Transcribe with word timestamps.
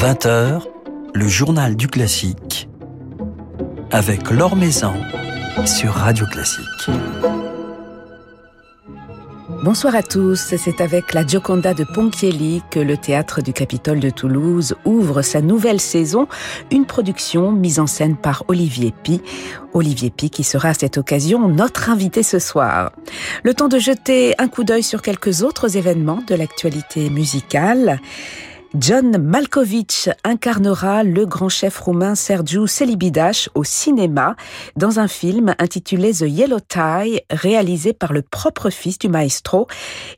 20h, 0.00 0.62
le 1.12 1.26
journal 1.26 1.74
du 1.74 1.88
classique 1.88 2.68
avec 3.90 4.30
Laure 4.30 4.54
Maison 4.54 4.94
sur 5.66 5.90
Radio 5.92 6.24
Classique. 6.26 6.88
Bonsoir 9.64 9.96
à 9.96 10.04
tous, 10.04 10.54
c'est 10.56 10.80
avec 10.80 11.14
la 11.14 11.26
Gioconda 11.26 11.74
de 11.74 11.82
Ponchielli 11.82 12.62
que 12.70 12.78
le 12.78 12.96
théâtre 12.96 13.42
du 13.42 13.52
Capitole 13.52 13.98
de 13.98 14.10
Toulouse 14.10 14.76
ouvre 14.84 15.22
sa 15.22 15.40
nouvelle 15.40 15.80
saison, 15.80 16.28
une 16.70 16.86
production 16.86 17.50
mise 17.50 17.80
en 17.80 17.88
scène 17.88 18.16
par 18.16 18.44
Olivier 18.46 18.94
Pi. 19.02 19.20
Olivier 19.72 20.10
Pi 20.10 20.30
qui 20.30 20.44
sera 20.44 20.68
à 20.68 20.74
cette 20.74 20.96
occasion 20.96 21.48
notre 21.48 21.90
invité 21.90 22.22
ce 22.22 22.38
soir. 22.38 22.92
Le 23.42 23.52
temps 23.52 23.66
de 23.66 23.80
jeter 23.80 24.36
un 24.38 24.46
coup 24.46 24.62
d'œil 24.62 24.84
sur 24.84 25.02
quelques 25.02 25.42
autres 25.42 25.76
événements 25.76 26.22
de 26.24 26.36
l'actualité 26.36 27.10
musicale. 27.10 27.98
John 28.74 29.16
Malkovich 29.16 30.10
incarnera 30.24 31.02
le 31.02 31.24
grand 31.24 31.48
chef 31.48 31.78
roumain 31.78 32.14
Sergiu 32.14 32.66
Celibidache 32.66 33.48
au 33.54 33.64
cinéma 33.64 34.36
dans 34.76 34.98
un 34.98 35.08
film 35.08 35.54
intitulé 35.58 36.12
The 36.12 36.26
Yellow 36.28 36.60
Tie, 36.60 37.22
réalisé 37.30 37.94
par 37.94 38.12
le 38.12 38.20
propre 38.20 38.68
fils 38.68 38.98
du 38.98 39.08
maestro 39.08 39.68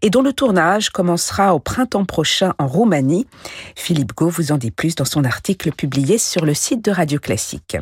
et 0.03 0.11
dont 0.11 0.23
le 0.23 0.33
tournage 0.33 0.91
commencera 0.91 1.55
au 1.55 1.61
printemps 1.61 2.05
prochain 2.05 2.55
en 2.59 2.67
Roumanie. 2.67 3.27
Philippe 3.77 4.15
Gau 4.17 4.29
vous 4.29 4.51
en 4.51 4.59
dit 4.59 4.73
plus 4.73 4.97
dans 4.97 5.05
son 5.05 5.25
article 5.25 5.71
publié 5.71 6.19
sur 6.19 6.45
le 6.45 6.55
site 6.55 6.85
de 6.85 6.91
Radio 6.91 7.21
Classique. 7.21 7.77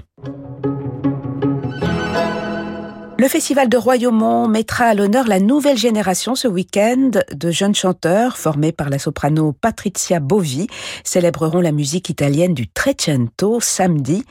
Le 3.21 3.27
Festival 3.27 3.69
de 3.69 3.77
Royaumont 3.77 4.47
mettra 4.47 4.85
à 4.85 4.95
l'honneur 4.95 5.27
la 5.27 5.41
nouvelle 5.41 5.77
génération 5.77 6.37
ce 6.37 6.47
week-end 6.47 7.11
de 7.35 7.51
jeunes 7.51 7.75
chanteurs 7.75 8.37
formés 8.37 8.71
par 8.71 8.91
la 8.91 9.01
soprano 9.01 9.51
Patrizia 9.51 10.21
Bovi. 10.21 10.69
Célébreront 11.03 11.61
la 11.61 11.73
musique 11.73 12.11
italienne 12.11 12.55
du 12.55 12.69
Trecento 12.69 13.59
samedi, 13.59 14.23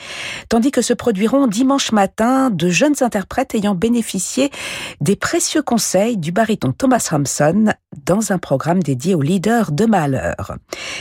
tandis 0.48 0.72
que 0.72 0.82
se 0.82 0.94
produiront 0.94 1.48
dimanche 1.48 1.92
matin 1.92 2.50
de 2.50 2.70
jeunes 2.70 2.96
interprètes 3.02 3.56
ayant 3.56 3.76
bénéficié 3.76 4.52
des 5.02 5.18
précieux 5.18 5.64
conseils 5.64 6.16
du 6.16 6.32
baryton 6.32 6.72
Thomas 6.72 7.10
Hampson 7.12 7.74
dans 8.06 8.32
un 8.32 8.38
programme 8.38 8.82
dédié 8.82 9.16
aux 9.16 9.22
leaders 9.22 9.72
de 9.72 9.86
malheur. 9.86 10.56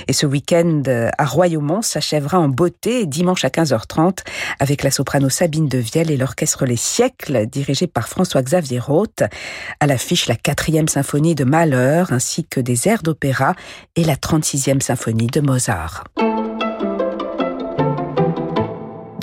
Et 0.08 0.12
ce 0.12 0.26
week-end 0.26 0.82
à 1.18 1.24
Royaumont 1.24 1.82
s'achèvera 1.82 2.38
en 2.38 2.48
beauté 2.48 3.06
dimanche 3.06 3.44
à 3.44 3.48
15h30 3.48 4.18
avec 4.60 4.82
la 4.82 4.90
soprano 4.90 5.28
Sabine 5.28 5.68
Devielle 5.68 6.10
et 6.10 6.16
l'orchestre 6.16 6.66
Les 6.66 6.76
Siècles 6.76 7.46
dirigé 7.46 7.86
par 7.86 8.08
François-Xavier 8.08 8.78
Roth. 8.78 9.22
À 9.80 9.86
l'affiche, 9.86 10.26
la 10.26 10.36
quatrième 10.36 10.88
symphonie 10.88 11.34
de 11.34 11.44
Malheur, 11.44 12.12
ainsi 12.12 12.44
que 12.44 12.60
des 12.60 12.88
airs 12.88 13.02
d'opéra 13.02 13.54
et 13.96 14.04
la 14.04 14.16
36e 14.16 14.80
symphonie 14.80 15.28
de 15.28 15.40
Mozart. 15.40 16.04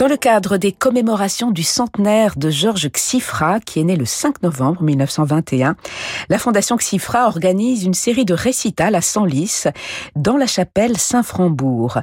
Dans 0.03 0.09
le 0.09 0.17
cadre 0.17 0.57
des 0.57 0.73
commémorations 0.73 1.49
du 1.49 1.63
centenaire 1.63 2.35
de 2.35 2.49
Georges 2.49 2.89
Xifra, 2.89 3.61
qui 3.61 3.79
est 3.79 3.85
né 3.85 3.95
le 3.95 4.03
5 4.03 4.43
novembre 4.43 4.83
1921, 4.83 5.77
la 6.27 6.37
Fondation 6.37 6.75
Xifra 6.75 7.25
organise 7.25 7.85
une 7.85 7.93
série 7.93 8.25
de 8.25 8.33
récitals 8.33 8.95
à 8.95 9.01
Senlis, 9.01 9.63
dans 10.17 10.35
la 10.35 10.45
chapelle 10.45 10.97
Saint-Frambourg. 10.97 11.99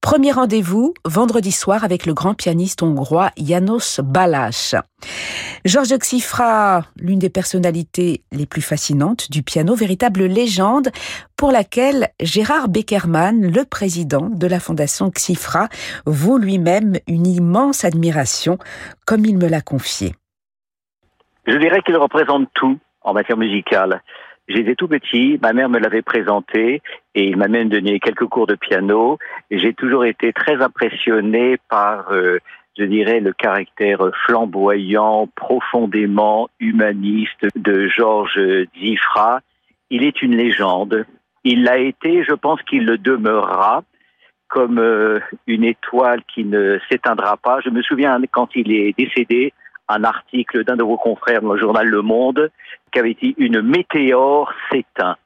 Premier 0.00 0.32
rendez-vous, 0.32 0.94
vendredi 1.04 1.52
soir, 1.52 1.84
avec 1.84 2.06
le 2.06 2.14
grand 2.14 2.32
pianiste 2.32 2.82
hongrois 2.82 3.32
Janos 3.36 4.00
Balázs. 4.02 4.76
Georges 5.64 5.96
Xifra, 5.96 6.82
l'une 7.00 7.20
des 7.20 7.30
personnalités 7.30 8.22
les 8.32 8.46
plus 8.46 8.62
fascinantes 8.62 9.30
du 9.30 9.44
piano, 9.44 9.76
véritable 9.76 10.24
légende 10.24 10.88
pour 11.36 11.52
laquelle 11.52 12.08
Gérard 12.20 12.68
Beckerman, 12.68 13.48
le 13.48 13.64
président 13.64 14.28
de 14.28 14.46
la 14.48 14.58
fondation 14.58 15.08
Xifra, 15.10 15.68
vaut 16.04 16.36
lui-même 16.36 16.94
une 17.06 17.28
immense 17.28 17.84
admiration, 17.84 18.58
comme 19.06 19.24
il 19.24 19.38
me 19.38 19.48
l'a 19.48 19.60
confié. 19.60 20.14
Je 21.46 21.56
dirais 21.56 21.80
qu'il 21.82 21.96
représente 21.96 22.48
tout 22.54 22.78
en 23.02 23.12
matière 23.14 23.38
musicale. 23.38 24.02
J'étais 24.48 24.74
tout 24.74 24.88
petit, 24.88 25.38
ma 25.40 25.52
mère 25.52 25.68
me 25.68 25.78
l'avait 25.78 26.02
présenté 26.02 26.82
et 27.14 27.24
il 27.24 27.36
m'a 27.36 27.46
même 27.46 27.68
donné 27.68 28.00
quelques 28.00 28.26
cours 28.26 28.48
de 28.48 28.56
piano. 28.56 29.18
J'ai 29.52 29.72
toujours 29.72 30.04
été 30.04 30.32
très 30.32 30.60
impressionné 30.60 31.58
par 31.70 32.10
euh, 32.10 32.40
je 32.78 32.84
dirais, 32.84 33.20
le 33.20 33.32
caractère 33.32 34.00
flamboyant, 34.26 35.28
profondément 35.34 36.48
humaniste 36.58 37.46
de 37.54 37.86
Georges 37.86 38.40
Zifra. 38.78 39.40
Il 39.90 40.04
est 40.04 40.22
une 40.22 40.36
légende. 40.36 41.04
Il 41.44 41.64
l'a 41.64 41.78
été, 41.78 42.24
je 42.24 42.34
pense 42.34 42.62
qu'il 42.62 42.86
le 42.86 42.98
demeurera 42.98 43.84
comme 44.48 44.78
euh, 44.78 45.20
une 45.46 45.64
étoile 45.64 46.22
qui 46.32 46.44
ne 46.44 46.78
s'éteindra 46.90 47.36
pas. 47.38 47.60
Je 47.64 47.70
me 47.70 47.82
souviens 47.82 48.20
quand 48.30 48.50
il 48.54 48.70
est 48.70 48.96
décédé, 48.96 49.52
un 49.88 50.04
article 50.04 50.64
d'un 50.64 50.76
de 50.76 50.82
vos 50.82 50.96
confrères 50.96 51.42
dans 51.42 51.54
le 51.54 51.60
journal 51.60 51.86
Le 51.86 52.02
Monde 52.02 52.50
qui 52.92 52.98
avait 52.98 53.14
dit 53.14 53.34
une 53.38 53.62
météore 53.62 54.52
s'éteint. 54.70 55.16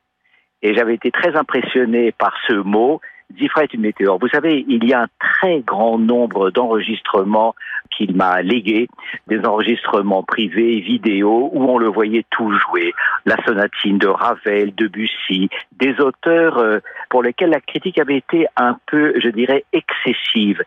Et 0.62 0.74
j'avais 0.74 0.94
été 0.94 1.10
très 1.10 1.36
impressionné 1.36 2.12
par 2.12 2.34
ce 2.46 2.54
mot 2.54 3.00
Zifra 3.34 3.64
est 3.64 3.74
une 3.74 3.80
météore. 3.82 4.18
Vous 4.18 4.28
savez, 4.28 4.64
il 4.68 4.84
y 4.84 4.92
a 4.92 5.02
un 5.02 5.08
très 5.18 5.60
grand 5.60 5.98
nombre 5.98 6.50
d'enregistrements 6.50 7.54
qu'il 7.90 8.14
m'a 8.14 8.42
légués, 8.42 8.88
des 9.26 9.44
enregistrements 9.44 10.22
privés, 10.22 10.80
vidéo, 10.80 11.50
où 11.52 11.64
on 11.64 11.78
le 11.78 11.88
voyait 11.88 12.24
tout 12.30 12.52
jouer. 12.52 12.94
La 13.24 13.36
sonatine 13.44 13.98
de 13.98 14.08
Ravel, 14.08 14.74
de 14.74 14.86
Bussy, 14.86 15.48
des 15.72 16.00
auteurs 16.00 16.58
euh, 16.58 16.78
pour 17.10 17.22
lesquels 17.22 17.50
la 17.50 17.60
critique 17.60 17.98
avait 17.98 18.16
été 18.16 18.46
un 18.56 18.76
peu, 18.86 19.14
je 19.20 19.28
dirais, 19.28 19.64
excessive. 19.72 20.62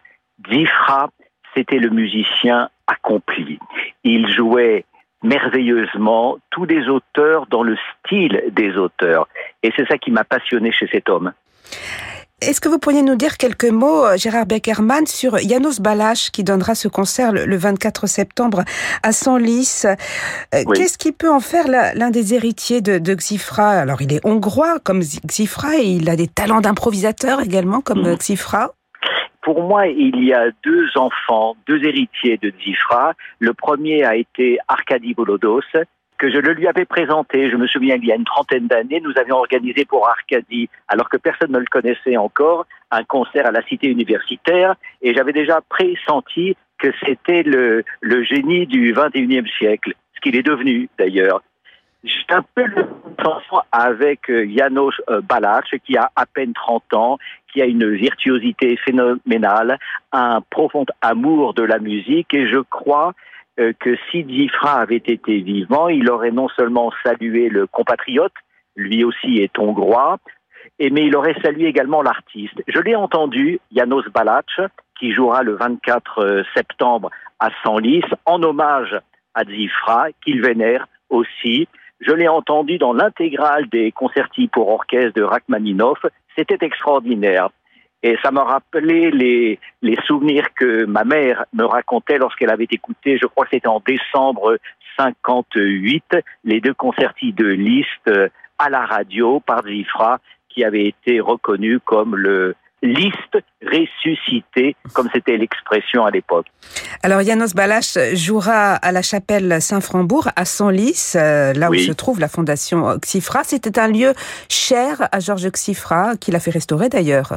Zifra, 0.49 1.09
c'était 1.55 1.79
le 1.79 1.89
musicien 1.89 2.69
accompli. 2.87 3.59
Il 4.03 4.27
jouait 4.27 4.85
merveilleusement 5.23 6.37
tous 6.49 6.65
les 6.65 6.87
auteurs 6.87 7.45
dans 7.47 7.63
le 7.63 7.77
style 8.05 8.43
des 8.51 8.77
auteurs. 8.77 9.27
Et 9.63 9.71
c'est 9.75 9.87
ça 9.87 9.97
qui 9.97 10.11
m'a 10.11 10.23
passionné 10.23 10.71
chez 10.71 10.87
cet 10.87 11.09
homme. 11.09 11.33
Est-ce 12.41 12.61
que 12.61 12.69
vous 12.69 12.79
pourriez 12.79 13.01
nous 13.01 13.15
dire 13.15 13.35
quelques 13.37 13.69
mots, 13.69 14.05
euh, 14.05 14.15
Gérard 14.15 14.45
Beckerman, 14.45 15.05
sur 15.05 15.37
Janos 15.37 15.81
Balázs 15.81 16.29
qui 16.31 16.45
donnera 16.45 16.73
ce 16.73 16.87
concert 16.87 17.33
le 17.33 17.55
24 17.57 18.07
septembre 18.07 18.63
à 19.03 19.11
Senlis? 19.11 19.83
Euh, 19.85 20.63
Qu'est-ce 20.73 20.97
qui 20.97 21.11
peut 21.11 21.29
en 21.29 21.41
faire 21.41 21.67
l'un 21.67 22.09
des 22.11 22.33
héritiers 22.33 22.79
de, 22.79 22.97
de, 22.97 23.13
Xifra? 23.13 23.71
Alors, 23.71 24.01
il 24.01 24.13
est 24.13 24.25
hongrois 24.25 24.79
comme 24.79 25.01
Xifra 25.01 25.77
et 25.77 25.85
il 25.85 26.09
a 26.09 26.15
des 26.15 26.27
talents 26.27 26.61
d'improvisateur 26.61 27.41
également 27.41 27.81
comme 27.81 28.09
mmh. 28.09 28.15
Xifra. 28.17 28.71
Pour 29.41 29.61
moi, 29.63 29.87
il 29.87 30.23
y 30.23 30.33
a 30.33 30.51
deux 30.63 30.87
enfants, 30.95 31.55
deux 31.67 31.83
héritiers 31.83 32.37
de 32.41 32.51
Xifra. 32.51 33.13
Le 33.39 33.53
premier 33.53 34.03
a 34.03 34.15
été 34.15 34.59
Arkady 34.67 35.13
Volodos, 35.13 35.61
que 36.19 36.29
je 36.29 36.37
le 36.37 36.53
lui 36.53 36.67
avais 36.67 36.85
présenté. 36.85 37.49
Je 37.49 37.55
me 37.55 37.65
souviens, 37.65 37.95
il 37.95 38.05
y 38.05 38.11
a 38.11 38.15
une 38.15 38.25
trentaine 38.25 38.67
d'années, 38.67 39.01
nous 39.01 39.17
avions 39.17 39.37
organisé 39.37 39.85
pour 39.85 40.07
Arcadie, 40.07 40.69
alors 40.87 41.09
que 41.09 41.17
personne 41.17 41.51
ne 41.51 41.57
le 41.57 41.65
connaissait 41.65 42.17
encore, 42.17 42.67
un 42.91 43.03
concert 43.03 43.47
à 43.47 43.51
la 43.51 43.63
cité 43.63 43.87
universitaire, 43.87 44.75
et 45.01 45.15
j'avais 45.15 45.33
déjà 45.33 45.61
pressenti 45.67 46.55
que 46.77 46.89
c'était 47.05 47.43
le, 47.43 47.83
génie 48.23 48.67
du 48.67 48.93
21e 48.93 49.47
siècle, 49.57 49.93
ce 50.15 50.21
qu'il 50.21 50.35
est 50.35 50.43
devenu 50.43 50.89
d'ailleurs. 50.99 51.41
J'ai 52.03 52.23
un 52.29 52.45
peu 52.55 52.65
le 52.65 52.87
enfant 53.25 53.61
avec 53.73 54.29
euh, 54.29 54.47
Janos 54.55 54.93
euh, 55.09 55.19
Balach, 55.19 55.65
qui 55.85 55.97
a 55.97 56.09
à 56.15 56.25
peine 56.25 56.53
30 56.53 56.93
ans, 56.93 57.17
qui 57.51 57.61
a 57.61 57.65
une 57.65 57.93
virtuosité 57.93 58.77
phénoménale, 58.77 59.77
un 60.13 60.39
profond 60.49 60.85
amour 61.01 61.53
de 61.53 61.63
la 61.63 61.79
musique, 61.79 62.33
et 62.33 62.47
je 62.47 62.59
crois 62.59 63.13
euh, 63.59 63.73
que 63.79 63.95
si 64.09 64.23
Zifra 64.23 64.75
avait 64.75 64.97
été 64.97 65.39
vivant, 65.39 65.89
il 65.89 66.09
aurait 66.09 66.31
non 66.31 66.47
seulement 66.49 66.91
salué 67.03 67.49
le 67.49 67.67
compatriote, 67.67 68.33
lui 68.75 69.03
aussi 69.03 69.39
est 69.39 69.57
hongrois, 69.59 70.17
mais 70.79 71.05
il 71.05 71.15
aurait 71.15 71.35
salué 71.41 71.67
également 71.67 72.01
l'artiste. 72.01 72.61
Je 72.67 72.79
l'ai 72.79 72.95
entendu, 72.95 73.59
Janos 73.75 74.05
Balach, 74.13 74.61
qui 74.97 75.11
jouera 75.11 75.43
le 75.43 75.55
24 75.55 76.19
euh, 76.19 76.43
septembre 76.55 77.09
à 77.39 77.49
Senlis, 77.63 78.03
en 78.25 78.41
hommage 78.43 78.97
à 79.33 79.43
Zifra, 79.43 80.07
qu'il 80.23 80.41
vénère 80.41 80.87
aussi. 81.09 81.67
Je 81.99 82.11
l'ai 82.11 82.27
entendu 82.27 82.77
dans 82.77 82.93
l'intégrale 82.93 83.67
des 83.69 83.91
concertis 83.91 84.47
pour 84.47 84.69
orchestre 84.69 85.13
de 85.13 85.23
Rachmaninoff. 85.23 86.05
C'était 86.37 86.65
extraordinaire. 86.65 87.49
Et 88.01 88.17
ça 88.23 88.31
m'a 88.31 88.43
rappelé 88.43 89.11
les, 89.11 89.59
les 89.81 89.97
souvenirs 90.07 90.47
que 90.55 90.85
ma 90.85 91.03
mère 91.03 91.45
me 91.53 91.63
racontait 91.63 92.17
lorsqu'elle 92.17 92.51
avait 92.51 92.67
écouté, 92.71 93.17
je 93.21 93.25
crois 93.27 93.45
que 93.45 93.51
c'était 93.51 93.67
en 93.67 93.81
décembre 93.85 94.57
58, 94.97 96.03
les 96.45 96.61
deux 96.61 96.73
concertis 96.73 97.33
de 97.33 97.45
Liszt 97.45 98.09
à 98.57 98.69
la 98.69 98.85
radio 98.85 99.39
par 99.39 99.63
Zifra, 99.65 100.19
qui 100.49 100.63
avait 100.63 100.87
été 100.87 101.19
reconnu 101.19 101.79
comme 101.79 102.15
le, 102.15 102.55
Liszt 102.81 103.37
ressuscité, 103.61 104.75
comme 104.93 105.09
c'était 105.13 105.35
l'expression 105.35 106.05
à 106.05 106.11
l'époque. 106.11 106.45
Alors 107.03 107.21
Janos 107.21 107.53
Balach 107.53 107.97
jouera 108.13 108.75
à 108.75 108.91
la 108.93 109.01
chapelle 109.01 109.61
Saint-Frambourg 109.61 110.29
à 110.37 110.45
Senlis, 110.45 111.13
euh, 111.15 111.51
là 111.53 111.69
où 111.69 111.75
se 111.75 111.91
trouve 111.91 112.21
la 112.21 112.29
fondation 112.29 112.97
Xifra. 112.97 113.43
C'était 113.43 113.79
un 113.79 113.89
lieu 113.89 114.13
cher 114.47 115.09
à 115.11 115.19
Georges 115.19 115.49
Xifra, 115.51 116.15
qu'il 116.15 116.37
a 116.37 116.39
fait 116.39 116.51
restaurer 116.51 116.87
d'ailleurs. 116.87 117.35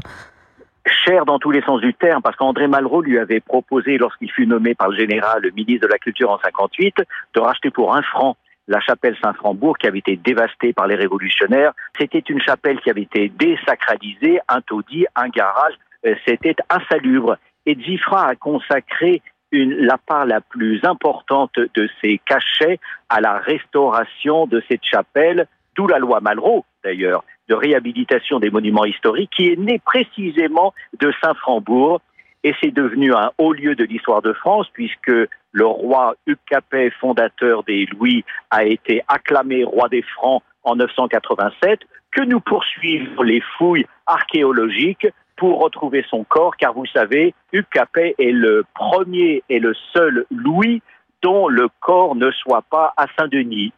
Cher 0.86 1.24
dans 1.24 1.38
tous 1.38 1.50
les 1.50 1.62
sens 1.62 1.80
du 1.80 1.94
terme, 1.94 2.22
parce 2.22 2.36
qu'André 2.36 2.66
Malraux 2.66 3.02
lui 3.02 3.18
avait 3.18 3.40
proposé, 3.40 3.98
lorsqu'il 3.98 4.30
fut 4.30 4.46
nommé 4.46 4.74
par 4.74 4.88
le 4.88 4.96
général 4.96 5.42
le 5.42 5.50
ministre 5.50 5.86
de 5.86 5.92
la 5.92 5.98
Culture 5.98 6.30
en 6.30 6.38
58, 6.38 6.96
de 7.34 7.40
racheter 7.40 7.70
pour 7.70 7.94
un 7.94 8.02
franc 8.02 8.36
la 8.68 8.80
chapelle 8.80 9.16
Saint-Frambourg 9.22 9.76
qui 9.78 9.86
avait 9.86 9.98
été 9.98 10.16
dévastée 10.16 10.72
par 10.72 10.86
les 10.86 10.94
révolutionnaires. 10.94 11.72
C'était 11.98 12.20
une 12.20 12.40
chapelle 12.40 12.80
qui 12.80 12.90
avait 12.90 13.02
été 13.02 13.28
désacralisée, 13.28 14.40
un 14.48 14.60
taudis, 14.60 15.06
un 15.16 15.28
garage. 15.28 15.74
Euh, 16.06 16.14
c'était 16.26 16.54
insalubre. 16.70 17.36
Et 17.66 17.74
Zifra 17.74 18.28
a 18.28 18.34
consacré 18.36 19.20
une, 19.50 19.74
la 19.74 19.98
part 19.98 20.26
la 20.26 20.40
plus 20.40 20.84
importante 20.84 21.52
de 21.56 21.88
ses 22.00 22.18
cachets 22.24 22.78
à 23.08 23.20
la 23.20 23.38
restauration 23.38 24.46
de 24.46 24.62
cette 24.68 24.84
chapelle, 24.84 25.46
d'où 25.76 25.86
la 25.86 25.98
loi 25.98 26.20
Malraux 26.20 26.64
d'ailleurs, 26.82 27.24
de 27.48 27.54
réhabilitation 27.54 28.38
des 28.38 28.50
monuments 28.50 28.84
historiques, 28.84 29.30
qui 29.34 29.48
est 29.48 29.56
née 29.56 29.80
précisément 29.84 30.74
de 31.00 31.12
Saint-Frambourg, 31.22 32.00
et 32.44 32.54
c'est 32.60 32.74
devenu 32.74 33.14
un 33.14 33.30
haut 33.38 33.52
lieu 33.52 33.74
de 33.74 33.84
l'histoire 33.84 34.22
de 34.22 34.32
France, 34.32 34.66
puisque 34.72 35.12
le 35.52 35.66
roi 35.66 36.14
Hugues 36.26 36.38
Capet, 36.46 36.90
fondateur 37.00 37.62
des 37.62 37.86
Louis, 37.86 38.24
a 38.50 38.64
été 38.64 39.02
acclamé 39.08 39.64
roi 39.64 39.88
des 39.88 40.02
Francs 40.02 40.42
en 40.64 40.76
987, 40.76 41.80
que 42.10 42.22
nous 42.22 42.40
poursuivons 42.40 43.22
les 43.22 43.42
fouilles 43.56 43.86
archéologiques 44.06 45.06
pour 45.36 45.60
retrouver 45.60 46.04
son 46.08 46.24
corps, 46.24 46.56
car 46.56 46.72
vous 46.72 46.86
savez, 46.86 47.34
Hugues 47.52 47.66
Capet 47.72 48.14
est 48.18 48.32
le 48.32 48.64
premier 48.74 49.42
et 49.48 49.58
le 49.58 49.74
seul 49.92 50.24
Louis 50.30 50.82
dont 51.22 51.48
le 51.48 51.68
corps 51.80 52.14
ne 52.16 52.30
soit 52.30 52.64
pas 52.70 52.92
à 52.96 53.06
Saint-Denis. 53.18 53.72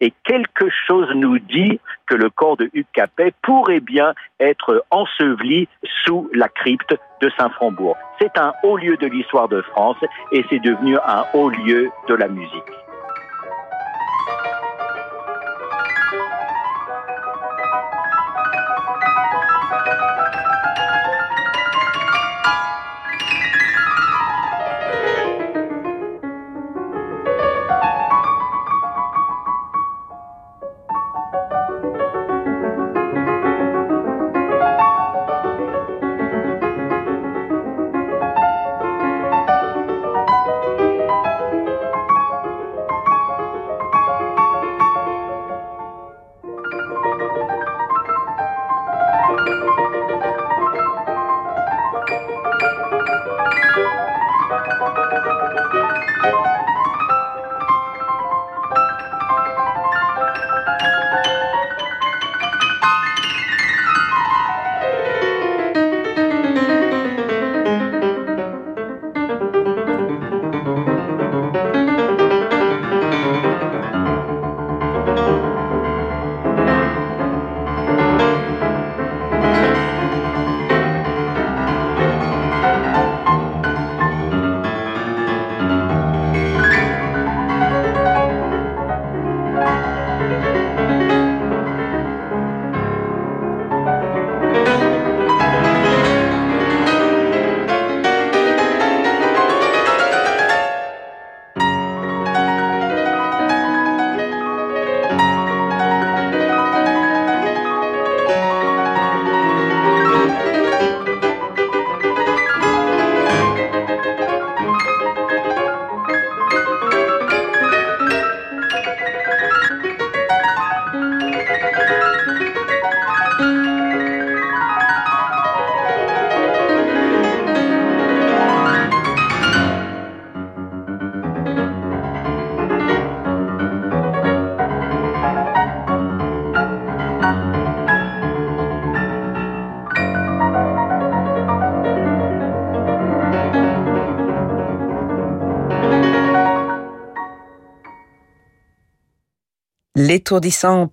Et 0.00 0.12
quelque 0.24 0.68
chose 0.86 1.08
nous 1.14 1.38
dit 1.38 1.78
que 2.06 2.14
le 2.14 2.30
corps 2.30 2.56
de 2.56 2.70
Hugues 2.72 2.86
Capet 2.92 3.32
pourrait 3.42 3.80
bien 3.80 4.14
être 4.40 4.84
enseveli 4.90 5.68
sous 6.04 6.30
la 6.32 6.48
crypte 6.48 6.94
de 7.20 7.30
Saint-Frambourg. 7.38 7.96
C'est 8.18 8.36
un 8.38 8.52
haut 8.62 8.76
lieu 8.76 8.96
de 8.96 9.06
l'histoire 9.06 9.48
de 9.48 9.60
France 9.62 9.98
et 10.32 10.44
c'est 10.48 10.60
devenu 10.60 10.96
un 10.98 11.24
haut 11.34 11.50
lieu 11.50 11.90
de 12.08 12.14
la 12.14 12.28
musique. 12.28 12.79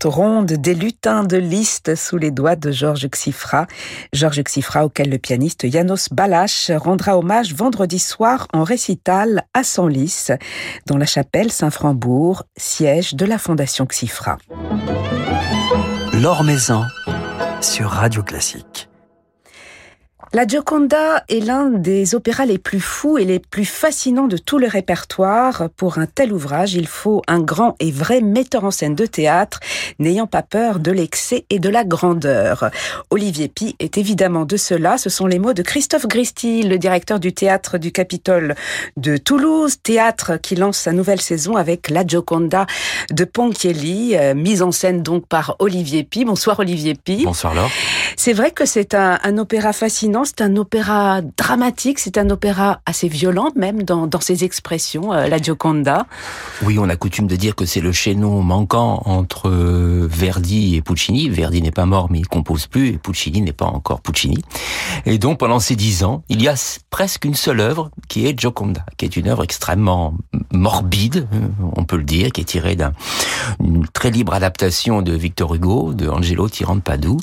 Ronde 0.03 0.53
des 0.53 0.73
lutins 0.73 1.23
de 1.23 1.37
Liszt 1.37 1.95
sous 1.95 2.17
les 2.17 2.31
doigts 2.31 2.55
de 2.55 2.71
Georges 2.71 3.07
Xifra. 3.07 3.67
Georges 4.13 4.41
Xifra 4.43 4.85
auquel 4.85 5.09
le 5.09 5.17
pianiste 5.17 5.69
Janos 5.69 6.09
Balash 6.11 6.71
rendra 6.75 7.17
hommage 7.17 7.53
vendredi 7.53 7.99
soir 7.99 8.47
en 8.53 8.63
récital 8.63 9.43
à 9.53 9.63
Senlis, 9.63 10.27
dans 10.85 10.97
la 10.97 11.05
chapelle 11.05 11.51
Saint-Frambourg, 11.51 12.43
siège 12.55 13.15
de 13.15 13.25
la 13.25 13.37
Fondation 13.37 13.85
Xifra. 13.85 14.37
L'Or 16.13 16.43
Maison 16.43 16.83
sur 17.61 17.89
Radio 17.89 18.23
Classique. 18.23 18.86
La 20.33 20.45
Gioconda 20.45 21.23
est 21.29 21.39
l'un 21.39 21.69
des 21.69 22.13
opéras 22.13 22.45
les 22.45 22.57
plus 22.57 22.81
fous 22.81 23.17
et 23.17 23.23
les 23.23 23.39
plus 23.39 23.63
fascinants 23.63 24.27
de 24.27 24.35
tout 24.35 24.57
le 24.57 24.67
répertoire. 24.67 25.69
Pour 25.77 25.99
un 25.99 26.05
tel 26.05 26.33
ouvrage, 26.33 26.73
il 26.73 26.85
faut 26.85 27.21
un 27.27 27.39
grand 27.39 27.75
et 27.79 27.91
vrai 27.91 28.19
metteur 28.19 28.65
en 28.65 28.71
scène 28.71 28.93
de 28.93 29.05
théâtre, 29.05 29.61
n'ayant 29.99 30.27
pas 30.27 30.41
peur 30.41 30.79
de 30.79 30.91
l'excès 30.91 31.45
et 31.49 31.59
de 31.59 31.69
la 31.69 31.85
grandeur. 31.85 32.69
Olivier 33.09 33.47
Pi 33.47 33.77
est 33.79 33.97
évidemment 33.97 34.43
de 34.43 34.57
cela. 34.57 34.97
Ce 34.97 35.09
sont 35.09 35.27
les 35.27 35.39
mots 35.39 35.53
de 35.53 35.61
Christophe 35.61 36.07
Gristi, 36.07 36.61
le 36.63 36.77
directeur 36.77 37.21
du 37.21 37.31
théâtre 37.31 37.77
du 37.77 37.93
Capitole 37.93 38.55
de 38.97 39.15
Toulouse, 39.15 39.77
théâtre 39.81 40.35
qui 40.41 40.55
lance 40.55 40.77
sa 40.77 40.91
nouvelle 40.91 41.21
saison 41.21 41.55
avec 41.55 41.89
La 41.89 42.05
Gioconda 42.05 42.65
de 43.11 43.23
Ponchielli, 43.23 44.17
euh, 44.17 44.35
mise 44.35 44.61
en 44.61 44.73
scène 44.73 45.03
donc 45.03 45.25
par 45.25 45.55
Olivier 45.59 46.03
Pi. 46.03 46.25
Bonsoir 46.25 46.59
Olivier 46.59 46.95
Pi. 46.95 47.23
Bonsoir 47.23 47.55
Laure. 47.55 47.71
C'est 48.17 48.33
vrai 48.33 48.51
que 48.51 48.65
c'est 48.65 48.93
un, 48.93 49.19
un 49.23 49.37
opéra 49.37 49.71
fascinant 49.71 50.16
c'est 50.25 50.41
un 50.41 50.55
opéra 50.55 51.21
dramatique, 51.21 51.99
c'est 51.99 52.17
un 52.17 52.29
opéra 52.29 52.81
assez 52.85 53.07
violent 53.07 53.51
même 53.55 53.83
dans, 53.83 54.09
ses 54.19 54.43
expressions, 54.43 55.13
euh, 55.13 55.27
la 55.27 55.37
Gioconda. 55.37 56.05
Oui, 56.63 56.77
on 56.79 56.89
a 56.89 56.95
coutume 56.95 57.27
de 57.27 57.35
dire 57.35 57.55
que 57.55 57.65
c'est 57.65 57.81
le 57.81 57.91
chaînon 57.91 58.41
manquant 58.41 59.01
entre 59.05 59.49
euh, 59.49 60.07
Verdi 60.09 60.75
et 60.75 60.81
Puccini. 60.81 61.29
Verdi 61.29 61.61
n'est 61.61 61.71
pas 61.71 61.85
mort, 61.85 62.07
mais 62.09 62.19
il 62.19 62.27
compose 62.27 62.67
plus, 62.67 62.89
et 62.89 62.97
Puccini 62.97 63.41
n'est 63.41 63.53
pas 63.53 63.65
encore 63.65 64.01
Puccini. 64.01 64.43
Et 65.05 65.17
donc, 65.17 65.39
pendant 65.39 65.59
ces 65.59 65.75
dix 65.75 66.03
ans, 66.03 66.23
il 66.29 66.41
y 66.41 66.47
a 66.47 66.55
presque 66.89 67.25
une 67.25 67.35
seule 67.35 67.59
œuvre 67.59 67.91
qui 68.07 68.27
est 68.27 68.39
Gioconda, 68.39 68.85
qui 68.97 69.05
est 69.05 69.15
une 69.15 69.27
œuvre 69.27 69.43
extrêmement 69.43 70.13
morbide, 70.51 71.27
on 71.75 71.83
peut 71.83 71.97
le 71.97 72.03
dire, 72.03 72.31
qui 72.31 72.41
est 72.41 72.45
tirée 72.45 72.75
d'une 73.59 73.87
très 73.93 74.11
libre 74.11 74.33
adaptation 74.33 75.01
de 75.01 75.13
Victor 75.13 75.53
Hugo, 75.55 75.93
de 75.93 76.07
Angelo 76.09 76.49
Tirante-Padoue, 76.49 77.19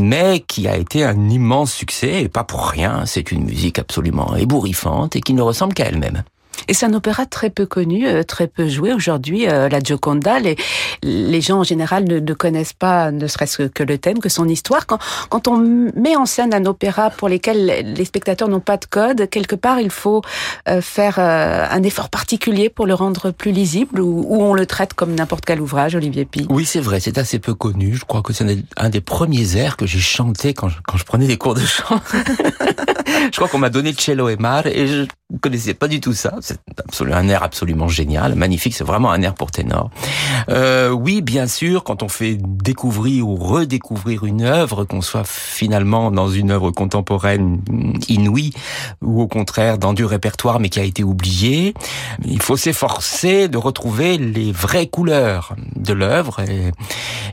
mais 0.00 0.40
qui 0.46 0.68
a 0.68 0.76
été 0.76 1.04
un 1.04 1.28
immense 1.28 1.72
succès, 1.72 2.28
pas 2.36 2.44
pour 2.44 2.66
rien, 2.66 3.06
c'est 3.06 3.32
une 3.32 3.44
musique 3.44 3.78
absolument 3.78 4.36
ébouriffante 4.36 5.16
et 5.16 5.22
qui 5.22 5.32
ne 5.32 5.40
ressemble 5.40 5.72
qu'à 5.72 5.86
elle-même. 5.86 6.22
Et 6.68 6.74
c'est 6.74 6.86
un 6.86 6.94
opéra 6.94 7.26
très 7.26 7.50
peu 7.50 7.66
connu, 7.66 8.06
euh, 8.06 8.22
très 8.22 8.46
peu 8.46 8.68
joué 8.68 8.92
aujourd'hui, 8.92 9.48
euh, 9.48 9.68
la 9.68 9.80
Gioconda. 9.80 10.38
Les, 10.38 10.56
les 11.02 11.40
gens 11.40 11.58
en 11.58 11.64
général 11.64 12.04
ne, 12.04 12.18
ne 12.18 12.34
connaissent 12.34 12.72
pas, 12.72 13.10
ne 13.10 13.26
serait-ce 13.26 13.64
que 13.64 13.82
le 13.82 13.98
thème, 13.98 14.18
que 14.18 14.28
son 14.28 14.48
histoire. 14.48 14.86
Quand, 14.86 14.98
quand 15.28 15.48
on 15.48 15.58
met 15.94 16.16
en 16.16 16.26
scène 16.26 16.54
un 16.54 16.64
opéra 16.66 17.10
pour 17.10 17.28
lesquels 17.28 17.84
les 17.84 18.04
spectateurs 18.04 18.48
n'ont 18.48 18.60
pas 18.60 18.76
de 18.76 18.86
code, 18.86 19.28
quelque 19.30 19.56
part 19.56 19.80
il 19.80 19.90
faut 19.90 20.22
euh, 20.68 20.80
faire 20.80 21.18
un 21.18 21.82
effort 21.82 22.08
particulier 22.08 22.68
pour 22.68 22.86
le 22.86 22.94
rendre 22.94 23.30
plus 23.30 23.52
lisible 23.52 24.00
ou, 24.00 24.24
ou 24.28 24.42
on 24.42 24.54
le 24.54 24.66
traite 24.66 24.94
comme 24.94 25.14
n'importe 25.14 25.44
quel 25.44 25.60
ouvrage, 25.60 25.94
Olivier 25.94 26.24
Pi. 26.24 26.46
Oui, 26.48 26.64
c'est 26.64 26.80
vrai, 26.80 27.00
c'est 27.00 27.18
assez 27.18 27.38
peu 27.38 27.54
connu. 27.54 27.94
Je 27.94 28.04
crois 28.04 28.22
que 28.22 28.32
c'est 28.32 28.44
un 28.76 28.88
des 28.88 29.00
premiers 29.00 29.56
airs 29.56 29.76
que 29.76 29.86
j'ai 29.86 30.00
chanté 30.00 30.54
quand 30.54 30.68
je, 30.68 30.78
quand 30.86 30.96
je 30.96 31.04
prenais 31.04 31.26
des 31.26 31.36
cours 31.36 31.54
de 31.54 31.60
chant. 31.60 32.00
je 33.32 33.36
crois 33.36 33.48
qu'on 33.48 33.58
m'a 33.58 33.70
donné 33.70 33.94
Cello 33.98 34.28
et 34.28 34.36
Mar 34.36 34.66
et 34.66 34.86
je 34.86 35.06
connaissais 35.40 35.74
pas 35.74 35.88
du 35.88 36.00
tout 36.00 36.12
ça. 36.12 36.34
C'est 36.40 36.58
un 37.12 37.28
air 37.28 37.42
absolument 37.42 37.88
génial, 37.88 38.34
magnifique. 38.34 38.74
C'est 38.74 38.84
vraiment 38.84 39.10
un 39.10 39.22
air 39.22 39.34
pour 39.34 39.50
ténor. 39.50 39.90
Euh, 40.48 40.90
oui, 40.90 41.20
bien 41.20 41.46
sûr, 41.46 41.84
quand 41.84 42.02
on 42.02 42.08
fait 42.08 42.38
découvrir 42.40 43.28
ou 43.28 43.36
redécouvrir 43.36 44.24
une 44.24 44.42
œuvre, 44.42 44.84
qu'on 44.84 45.02
soit 45.02 45.26
finalement 45.26 46.10
dans 46.10 46.28
une 46.28 46.50
œuvre 46.50 46.70
contemporaine 46.70 47.60
inouïe 48.08 48.52
ou 49.02 49.20
au 49.20 49.26
contraire 49.26 49.78
dans 49.78 49.92
du 49.92 50.04
répertoire 50.04 50.60
mais 50.60 50.68
qui 50.68 50.80
a 50.80 50.84
été 50.84 51.02
oublié, 51.02 51.74
il 52.24 52.40
faut 52.40 52.56
s'efforcer 52.56 53.48
de 53.48 53.58
retrouver 53.58 54.18
les 54.18 54.52
vraies 54.52 54.86
couleurs 54.86 55.56
de 55.74 55.92
l'œuvre 55.92 56.40
et, 56.40 56.72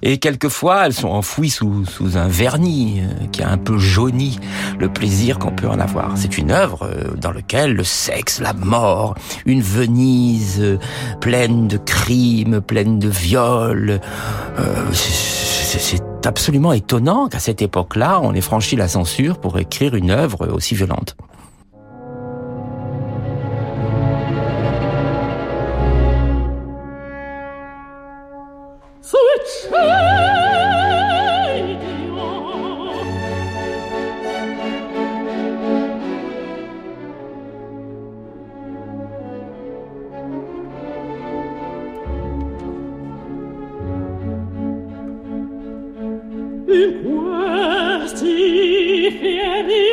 et, 0.01 0.17
quelquefois 0.17 0.85
elles 0.85 0.93
sont 0.93 1.09
enfouies 1.09 1.50
sous, 1.50 1.85
sous 1.85 2.17
un 2.17 2.27
vernis 2.27 3.01
euh, 3.01 3.27
qui 3.31 3.43
a 3.43 3.50
un 3.50 3.57
peu 3.57 3.77
jauni 3.77 4.39
le 4.79 4.89
plaisir 4.91 5.39
qu'on 5.39 5.51
peut 5.51 5.67
en 5.67 5.79
avoir. 5.79 6.13
C'est 6.15 6.38
une 6.38 6.51
œuvre 6.51 6.83
euh, 6.83 7.13
dans 7.15 7.31
laquelle 7.31 7.82
le 7.83 7.85
sexe, 7.85 8.39
la 8.39 8.53
mort, 8.53 9.13
une 9.45 9.61
Venise 9.61 10.61
euh, 10.61 10.77
pleine 11.19 11.67
de 11.67 11.75
crimes, 11.75 12.61
pleine 12.61 12.97
de 12.97 13.09
viols. 13.09 13.99
Euh, 14.57 14.93
c'est 14.93 16.25
absolument 16.25 16.71
étonnant 16.71 17.27
qu'à 17.27 17.39
cette 17.39 17.61
époque-là, 17.61 18.21
on 18.23 18.33
ait 18.33 18.39
franchi 18.39 18.77
la 18.77 18.87
censure 18.87 19.37
pour 19.37 19.59
écrire 19.59 19.95
une 19.95 20.11
œuvre 20.11 20.47
aussi 20.47 20.75
violente. 20.75 21.17
Switch! 29.01 30.12
in 46.73 47.03
questi 47.03 48.25
fieri 49.19 49.92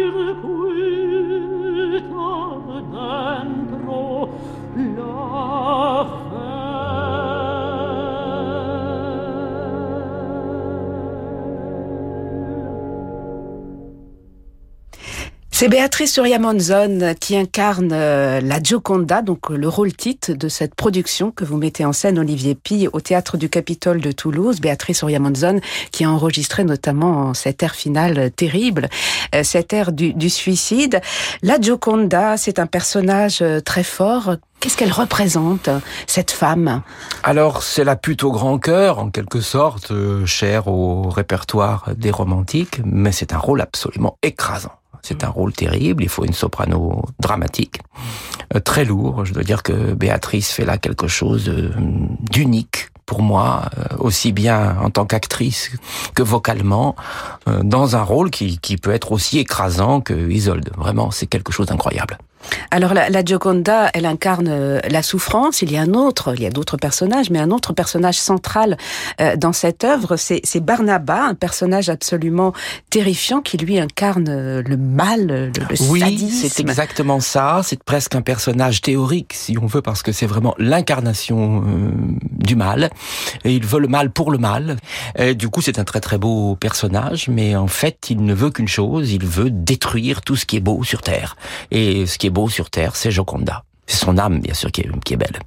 C'est 15.61 15.69
Béatrice 15.69 16.13
Surya-Monzon 16.13 17.13
qui 17.19 17.37
incarne 17.37 17.91
euh, 17.93 18.41
la 18.41 18.59
Gioconda, 18.63 19.21
donc 19.21 19.51
le 19.51 19.69
rôle 19.69 19.93
titre 19.93 20.33
de 20.33 20.49
cette 20.49 20.73
production 20.73 21.29
que 21.29 21.45
vous 21.45 21.55
mettez 21.55 21.85
en 21.85 21.93
scène, 21.93 22.17
Olivier 22.17 22.55
Pille, 22.55 22.89
au 22.91 22.99
Théâtre 22.99 23.37
du 23.37 23.47
Capitole 23.47 24.01
de 24.01 24.11
Toulouse. 24.11 24.59
Béatrice 24.59 24.97
Surya-Monzon 24.97 25.59
qui 25.91 26.03
a 26.03 26.09
enregistré 26.09 26.63
notamment 26.63 27.35
cet 27.35 27.61
air 27.61 27.75
final 27.75 28.31
terrible, 28.31 28.89
euh, 29.35 29.43
cet 29.43 29.71
air 29.71 29.91
du, 29.91 30.29
suicide. 30.31 30.99
La 31.43 31.61
Gioconda, 31.61 32.37
c'est 32.37 32.57
un 32.57 32.65
personnage 32.65 33.43
euh, 33.43 33.59
très 33.59 33.83
fort. 33.83 34.37
Qu'est-ce 34.61 34.77
qu'elle 34.77 34.91
représente, 34.91 35.69
cette 36.07 36.31
femme? 36.31 36.81
Alors, 37.21 37.61
c'est 37.61 37.83
la 37.83 37.95
pute 37.95 38.23
au 38.23 38.31
grand 38.31 38.57
cœur, 38.57 38.97
en 38.97 39.11
quelque 39.11 39.41
sorte, 39.41 39.93
chère 40.25 40.67
au 40.67 41.07
répertoire 41.07 41.89
des 41.95 42.09
romantiques, 42.09 42.81
mais 42.83 43.11
c'est 43.11 43.31
un 43.31 43.37
rôle 43.37 43.61
absolument 43.61 44.17
écrasant. 44.23 44.80
C'est 45.01 45.23
un 45.23 45.29
rôle 45.29 45.53
terrible. 45.53 46.03
Il 46.03 46.09
faut 46.09 46.25
une 46.25 46.33
soprano 46.33 47.03
dramatique, 47.19 47.79
euh, 48.55 48.59
très 48.59 48.85
lourd. 48.85 49.25
Je 49.25 49.33
dois 49.33 49.43
dire 49.43 49.63
que 49.63 49.93
Béatrice 49.93 50.51
fait 50.51 50.65
là 50.65 50.77
quelque 50.77 51.07
chose 51.07 51.51
d'unique 52.31 52.91
pour 53.11 53.21
moi, 53.21 53.63
euh, 53.77 53.97
aussi 53.97 54.31
bien 54.31 54.77
en 54.81 54.89
tant 54.89 55.05
qu'actrice 55.05 55.71
que 56.15 56.23
vocalement, 56.23 56.95
euh, 57.49 57.61
dans 57.61 57.97
un 57.97 58.03
rôle 58.03 58.29
qui, 58.31 58.57
qui 58.57 58.77
peut 58.77 58.91
être 58.91 59.11
aussi 59.11 59.37
écrasant 59.37 59.99
que 59.99 60.13
Isolde. 60.29 60.69
Vraiment, 60.77 61.11
c'est 61.11 61.27
quelque 61.27 61.51
chose 61.51 61.67
d'incroyable. 61.67 62.17
Alors 62.71 62.93
la, 62.93 63.09
la, 63.09 63.23
Gioconda, 63.23 63.89
elle 63.93 64.05
incarne 64.05 64.47
euh, 64.49 64.79
la 64.89 65.03
souffrance. 65.03 65.61
Il 65.61 65.71
y 65.71 65.77
a 65.77 65.81
un 65.81 65.93
autre, 65.93 66.33
il 66.35 66.41
y 66.41 66.45
a 66.45 66.49
d'autres 66.49 66.77
personnages, 66.77 67.29
mais 67.29 67.39
un 67.39 67.51
autre 67.51 67.73
personnage 67.73 68.19
central 68.19 68.77
euh, 69.19 69.35
dans 69.35 69.53
cette 69.53 69.83
œuvre, 69.83 70.15
c'est 70.17 70.41
Barnaba, 70.59 71.23
un 71.23 71.35
personnage 71.35 71.89
absolument 71.89 72.53
terrifiant 72.89 73.41
qui 73.41 73.57
lui 73.57 73.79
incarne 73.79 74.27
euh, 74.29 74.63
le 74.65 74.77
mal, 74.77 75.27
le, 75.27 75.45
le 75.47 75.89
oui, 75.89 76.29
c'est 76.29 76.59
exactement 76.61 77.19
ça. 77.19 77.61
C'est 77.63 77.83
presque 77.83 78.15
un 78.15 78.21
personnage 78.21 78.81
théorique, 78.81 79.33
si 79.33 79.57
on 79.57 79.65
veut, 79.65 79.81
parce 79.81 80.03
que 80.03 80.11
c'est 80.11 80.25
vraiment 80.25 80.55
l'incarnation 80.57 81.63
du 82.31 82.55
mal. 82.55 82.89
Et 83.43 83.55
il 83.55 83.65
veut 83.65 83.79
le 83.79 83.87
mal 83.87 84.11
pour 84.11 84.31
le 84.31 84.37
mal. 84.37 84.77
Et 85.17 85.35
du 85.35 85.49
coup, 85.49 85.61
c'est 85.61 85.79
un 85.79 85.83
très 85.83 85.99
très 85.99 86.17
beau 86.17 86.55
personnage, 86.55 87.27
mais 87.29 87.55
en 87.55 87.67
fait, 87.67 88.09
il 88.09 88.23
ne 88.23 88.33
veut 88.33 88.49
qu'une 88.49 88.67
chose 88.67 89.11
il 89.11 89.25
veut 89.25 89.49
détruire 89.49 90.21
tout 90.21 90.35
ce 90.35 90.45
qui 90.45 90.57
est 90.57 90.61
beau 90.61 90.83
sur 90.83 91.01
Terre. 91.01 91.35
Et 91.71 92.05
ce 92.05 92.17
qui 92.17 92.27
est 92.27 92.30
beau 92.31 92.49
sur 92.49 92.69
Terre, 92.69 92.95
c'est 92.95 93.11
Joconda. 93.11 93.63
C'est 93.87 94.05
son 94.05 94.17
âme, 94.17 94.39
bien 94.39 94.53
sûr, 94.53 94.71
qui 94.71 94.81
est, 94.81 95.17
belle. 95.17 95.39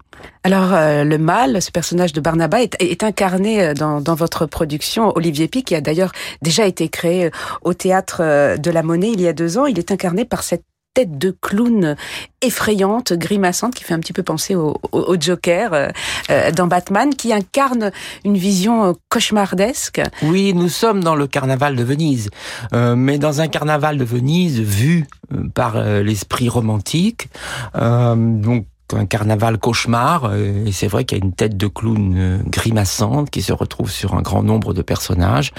Alors, 0.43 0.75
euh, 0.75 1.05
le 1.05 1.17
mal, 1.19 1.63
ce 1.63 1.71
personnage 1.71 2.13
de 2.13 2.21
Barnaba, 2.21 2.63
est, 2.63 3.03
incarné 3.03 3.63
euh, 3.63 3.75
dans, 3.75 4.15
votre 4.15 4.47
production. 4.47 5.13
Olivier 5.17 5.49
Pic, 5.49 5.67
qui 5.67 5.75
a 5.75 5.81
d'ailleurs 5.81 6.13
déjà 6.43 6.67
été 6.67 6.89
créé 6.89 7.27
euh, 7.27 7.31
au 7.63 7.73
Théâtre 7.73 8.57
de 8.59 8.71
la 8.71 8.83
Monnaie 8.83 9.13
il 9.13 9.21
y 9.21 9.29
a 9.29 9.33
deux 9.33 9.57
ans, 9.57 9.67
il 9.67 9.79
est 9.79 9.91
incarné 9.91 10.25
par 10.25 10.43
cette 10.43 10.65
tête 10.95 11.19
de 11.19 11.37
clown 11.43 11.97
effrayante, 12.41 13.13
grimaçante, 13.13 13.75
qui 13.75 13.85
fait 13.85 13.95
un 13.95 13.99
petit 13.99 14.13
peu 14.13 14.23
penser 14.23 14.55
au, 14.55 14.77
Joker 15.19 15.73
euh, 15.73 15.89
euh, 16.31 16.53
dans 16.53 16.67
Batman, 16.67 17.15
qui 17.15 17.33
incarne 17.33 17.91
une 18.25 18.37
vision 18.37 18.85
euh, 18.85 18.93
cauchemardesque. 19.09 20.01
Oui, 20.23 20.55
nous 20.55 20.69
sommes 20.69 21.03
dans 21.03 21.17
le 21.17 21.27
carnaval 21.27 21.75
de 21.77 21.83
Venise, 21.83 22.31
mais 22.73 23.19
dans 23.19 23.41
un 23.41 23.49
carnaval 23.49 23.99
de 23.99 24.05
Venise 24.05 24.61
vu 24.61 25.07
par 25.55 25.83
l'esprit 25.83 26.49
romantique. 26.49 27.29
donc 27.75 28.67
un 28.93 29.07
carnaval 29.07 29.59
cauchemar. 29.59 30.25
Euh, 30.25 30.67
et 30.67 30.73
c'est 30.73 30.87
vrai 30.87 31.05
qu'il 31.05 31.19
y 31.19 31.21
a 31.21 31.25
une 31.25 31.33
tête 31.33 31.57
de 31.57 31.67
clown 31.67 32.15
euh, 32.17 32.39
grimaçante 32.47 33.31
qui 33.31 33.43
se 33.43 33.53
retrouve 33.53 33.91
sur 33.91 34.15
un 34.15 34.23
grand 34.23 34.43
nombre 34.43 34.75
de 34.75 34.83
personnages, 34.83 35.53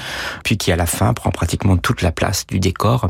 puis 0.43 0.57
qui 0.57 0.71
à 0.71 0.75
la 0.75 0.85
fin 0.85 1.13
prend 1.13 1.31
pratiquement 1.31 1.77
toute 1.77 2.01
la 2.01 2.11
place 2.11 2.45
du 2.47 2.59
décor. 2.59 3.09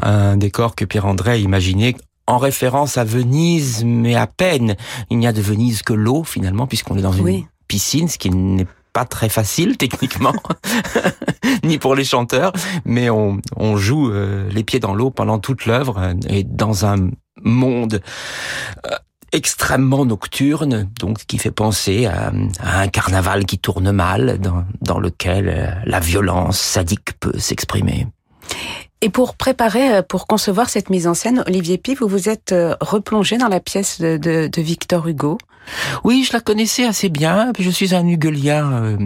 Un 0.00 0.36
décor 0.36 0.74
que 0.74 0.84
Pierre-André 0.84 1.32
a 1.32 1.36
imaginé 1.36 1.96
en 2.26 2.38
référence 2.38 2.98
à 2.98 3.04
Venise, 3.04 3.84
mais 3.84 4.14
à 4.14 4.26
peine. 4.26 4.76
Il 5.10 5.18
n'y 5.18 5.26
a 5.26 5.32
de 5.32 5.40
Venise 5.40 5.82
que 5.82 5.92
l'eau 5.92 6.24
finalement, 6.24 6.66
puisqu'on 6.66 6.96
est 6.96 7.02
dans 7.02 7.12
une 7.12 7.44
piscine, 7.68 8.08
ce 8.08 8.18
qui 8.18 8.30
n'est 8.30 8.66
pas 8.92 9.04
très 9.04 9.28
facile 9.28 9.76
techniquement, 9.76 10.34
ni 11.64 11.78
pour 11.78 11.94
les 11.94 12.04
chanteurs, 12.04 12.52
mais 12.84 13.10
on, 13.10 13.40
on 13.56 13.76
joue 13.76 14.10
euh, 14.10 14.48
les 14.50 14.64
pieds 14.64 14.80
dans 14.80 14.94
l'eau 14.94 15.10
pendant 15.10 15.38
toute 15.38 15.66
l'œuvre 15.66 16.14
et 16.28 16.44
dans 16.44 16.84
un 16.84 17.10
monde 17.42 18.00
extrêmement 19.32 20.04
nocturne, 20.04 20.88
donc 21.00 21.24
qui 21.26 21.38
fait 21.38 21.50
penser 21.50 22.06
à, 22.06 22.32
un 22.62 22.88
carnaval 22.88 23.44
qui 23.44 23.58
tourne 23.58 23.90
mal, 23.90 24.38
dans, 24.38 24.64
dans 24.80 24.98
lequel 24.98 25.48
euh, 25.48 25.66
la 25.84 26.00
violence 26.00 26.58
sadique 26.58 27.18
peut 27.18 27.38
s'exprimer. 27.38 28.06
Et 29.00 29.08
pour 29.08 29.34
préparer, 29.34 29.96
euh, 29.96 30.02
pour 30.02 30.26
concevoir 30.26 30.68
cette 30.68 30.90
mise 30.90 31.06
en 31.06 31.14
scène, 31.14 31.42
Olivier 31.46 31.78
Pi, 31.78 31.94
vous 31.94 32.06
vous 32.06 32.28
êtes 32.28 32.52
euh, 32.52 32.76
replongé 32.80 33.38
dans 33.38 33.48
la 33.48 33.60
pièce 33.60 34.00
de, 34.00 34.16
de, 34.16 34.48
de 34.48 34.62
Victor 34.62 35.08
Hugo. 35.08 35.38
Oui, 36.04 36.24
je 36.28 36.32
la 36.32 36.40
connaissais 36.40 36.84
assez 36.84 37.08
bien. 37.08 37.52
Puis 37.54 37.64
je 37.64 37.70
suis 37.70 37.94
un 37.94 38.06
Hugolien 38.06 38.98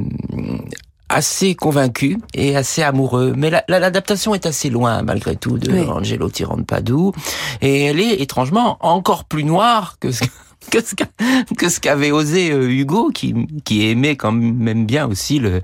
assez 1.08 1.54
convaincu 1.54 2.18
et 2.34 2.56
assez 2.56 2.82
amoureux. 2.82 3.32
Mais 3.36 3.50
l'adaptation 3.68 4.34
est 4.34 4.46
assez 4.46 4.70
loin, 4.70 5.02
malgré 5.02 5.36
tout, 5.36 5.58
de 5.58 5.72
Angelo 5.88 6.28
Tirante-Padoue. 6.28 7.12
Et 7.60 7.84
elle 7.84 8.00
est 8.00 8.20
étrangement 8.20 8.78
encore 8.80 9.24
plus 9.24 9.44
noire 9.44 9.98
que 10.00 10.10
ce 10.10 10.24
que 11.56 11.68
ce 11.68 11.80
qu'avait 11.80 12.10
osé 12.10 12.50
euh, 12.50 12.70
Hugo, 12.70 13.10
qui, 13.12 13.34
qui 13.64 13.88
aimait 13.88 14.16
quand 14.16 14.32
même 14.32 14.86
bien 14.86 15.06
aussi 15.06 15.38
le, 15.38 15.62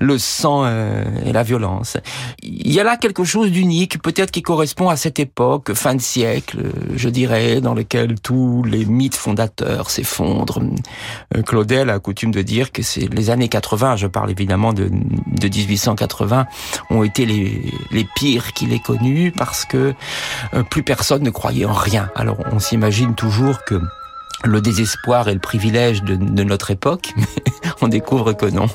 le 0.00 0.18
sang 0.18 0.64
euh, 0.64 1.04
et 1.24 1.32
la 1.32 1.42
violence. 1.42 1.96
Il 2.42 2.72
y 2.72 2.80
a 2.80 2.84
là 2.84 2.96
quelque 2.96 3.24
chose 3.24 3.50
d'unique, 3.50 4.00
peut-être 4.02 4.30
qui 4.30 4.42
correspond 4.42 4.88
à 4.88 4.96
cette 4.96 5.18
époque, 5.18 5.72
fin 5.74 5.94
de 5.94 6.00
siècle, 6.00 6.58
je 6.94 7.08
dirais, 7.08 7.60
dans 7.60 7.74
lequel 7.74 8.20
tous 8.20 8.62
les 8.64 8.84
mythes 8.84 9.16
fondateurs 9.16 9.90
s'effondrent. 9.90 10.62
Euh, 11.36 11.42
Claudel 11.42 11.90
a 11.90 11.98
coutume 11.98 12.30
de 12.30 12.42
dire 12.42 12.72
que 12.72 12.82
c'est 12.82 13.12
les 13.12 13.30
années 13.30 13.48
80, 13.48 13.96
je 13.96 14.06
parle 14.06 14.30
évidemment 14.30 14.72
de, 14.72 14.88
de 14.90 15.48
1880, 15.48 16.46
ont 16.90 17.02
été 17.02 17.26
les, 17.26 17.72
les 17.90 18.06
pires 18.16 18.52
qu'il 18.52 18.72
ait 18.72 18.78
connus 18.78 19.32
parce 19.36 19.64
que 19.64 19.94
plus 20.70 20.82
personne 20.82 21.22
ne 21.22 21.30
croyait 21.30 21.64
en 21.64 21.72
rien. 21.72 22.10
Alors 22.14 22.38
on 22.52 22.58
s'imagine 22.58 23.14
toujours 23.14 23.64
que 23.64 23.80
le 24.44 24.60
désespoir 24.60 25.28
et 25.28 25.34
le 25.34 25.40
privilège 25.40 26.02
de, 26.02 26.16
de 26.16 26.42
notre 26.42 26.70
époque, 26.70 27.12
mais 27.16 27.26
on 27.80 27.88
découvre 27.88 28.32
que 28.32 28.46
non. 28.46 28.66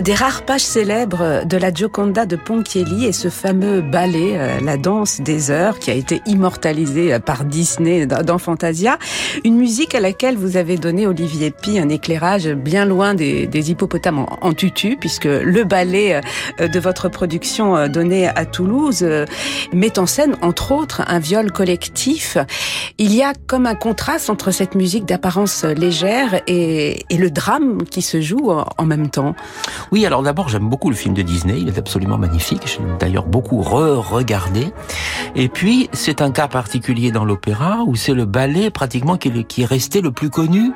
Des 0.00 0.14
rares 0.14 0.42
pages 0.42 0.62
célèbres 0.62 1.44
de 1.46 1.56
la 1.56 1.72
Gioconda 1.72 2.26
de 2.26 2.36
Ponchielli 2.36 3.06
est 3.06 3.12
ce 3.12 3.28
fameux 3.28 3.80
ballet, 3.80 4.32
euh, 4.34 4.60
La 4.60 4.76
danse 4.76 5.20
des 5.20 5.50
heures, 5.50 5.78
qui 5.78 5.90
a 5.90 5.94
été 5.94 6.22
immortalisé 6.26 7.18
par 7.18 7.44
Disney 7.44 8.06
dans 8.06 8.38
Fantasia. 8.38 8.98
Une 9.44 9.56
musique 9.56 9.94
à 9.94 10.00
laquelle 10.00 10.36
vous 10.36 10.56
avez 10.56 10.76
donné, 10.76 11.06
Olivier 11.06 11.50
Pi, 11.50 11.78
un 11.78 11.88
éclairage 11.88 12.48
bien 12.48 12.84
loin 12.84 13.14
des, 13.14 13.70
hippopotames 13.70 14.26
en, 14.40 14.52
tutu, 14.52 14.96
puisque 14.98 15.24
le 15.24 15.64
ballet 15.64 16.20
euh, 16.60 16.68
de 16.68 16.80
votre 16.80 17.08
production 17.08 17.76
euh, 17.76 17.88
donné 17.88 18.28
à 18.28 18.44
Toulouse 18.44 19.06
met 19.72 19.98
en 19.98 20.06
scène, 20.06 20.36
entre 20.42 20.72
autres, 20.72 21.02
un 21.06 21.20
viol 21.20 21.52
collectif. 21.52 22.38
Il 22.98 23.14
y 23.14 23.22
a 23.22 23.32
comme 23.46 23.66
un 23.66 23.74
contraste 23.74 24.30
entre 24.30 24.50
cette 24.50 24.74
musique 24.74 25.04
d'apparence 25.04 25.64
légère 25.64 26.42
et, 26.46 27.04
et, 27.08 27.16
le 27.16 27.30
drame 27.30 27.84
qui 27.84 28.02
se 28.02 28.20
joue 28.20 28.50
en 28.50 28.84
même 28.84 29.10
temps. 29.10 29.34
Oui, 29.92 30.04
alors 30.06 30.22
d'abord, 30.22 30.48
j'aime 30.48 30.68
beaucoup 30.68 30.90
le 30.90 30.96
film 30.96 31.14
de 31.14 31.22
Disney. 31.22 31.60
Il 31.60 31.68
est 31.68 31.78
absolument 31.78 32.18
magnifique. 32.18 32.62
J'ai 32.66 32.80
d'ailleurs 32.98 33.26
beaucoup 33.26 33.62
re-regardé. 33.62 34.72
Et 35.34 35.48
puis, 35.48 35.88
c'est 35.92 36.22
un 36.22 36.30
cas 36.30 36.48
particulier 36.48 37.10
dans 37.10 37.24
l'opéra 37.24 37.82
où 37.86 37.94
c'est 37.96 38.14
le 38.14 38.24
ballet 38.24 38.70
pratiquement 38.70 39.16
qui 39.16 39.62
est 39.62 39.64
resté 39.66 40.00
le 40.00 40.10
plus 40.10 40.30
connu 40.30 40.72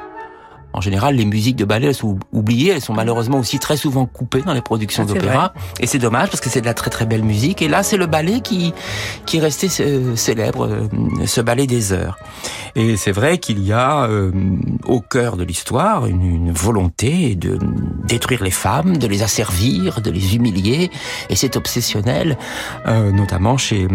en 0.72 0.80
général, 0.80 1.16
les 1.16 1.24
musiques 1.24 1.56
de 1.56 1.64
ballet 1.64 1.88
elles 1.88 1.94
sont 1.94 2.18
oubliées, 2.32 2.72
elles 2.72 2.80
sont 2.80 2.94
malheureusement 2.94 3.38
aussi 3.38 3.58
très 3.58 3.76
souvent 3.76 4.06
coupées 4.06 4.42
dans 4.42 4.52
les 4.52 4.62
productions 4.62 5.04
d'opéra, 5.04 5.52
et 5.80 5.86
c'est 5.86 5.98
dommage 5.98 6.28
parce 6.30 6.40
que 6.40 6.48
c'est 6.48 6.60
de 6.60 6.66
la 6.66 6.74
très 6.74 6.90
très 6.90 7.06
belle 7.06 7.24
musique. 7.24 7.62
Et 7.62 7.68
là, 7.68 7.82
c'est 7.82 7.96
le 7.96 8.06
ballet 8.06 8.40
qui 8.40 8.72
qui 9.26 9.38
est 9.38 9.40
resté 9.40 9.68
euh, 9.80 10.14
célèbre, 10.16 10.66
euh, 10.66 10.88
ce 11.26 11.40
ballet 11.40 11.66
des 11.66 11.92
heures. 11.92 12.18
Et 12.76 12.96
c'est 12.96 13.10
vrai 13.10 13.38
qu'il 13.38 13.64
y 13.64 13.72
a 13.72 14.04
euh, 14.04 14.30
au 14.84 15.00
cœur 15.00 15.36
de 15.36 15.42
l'histoire 15.42 16.06
une, 16.06 16.22
une, 16.22 16.52
volonté 16.52 17.34
de 17.34 17.58
détruire 18.06 18.44
les 18.44 18.50
femmes, 18.52 18.96
de 18.96 19.08
les 19.08 19.22
asservir, 19.22 20.00
de 20.00 20.10
les 20.10 20.36
humilier, 20.36 20.90
et 21.28 21.36
c'est 21.36 21.56
obsessionnel, 21.56 22.36
notamment 22.86 23.56
chez 23.56 23.88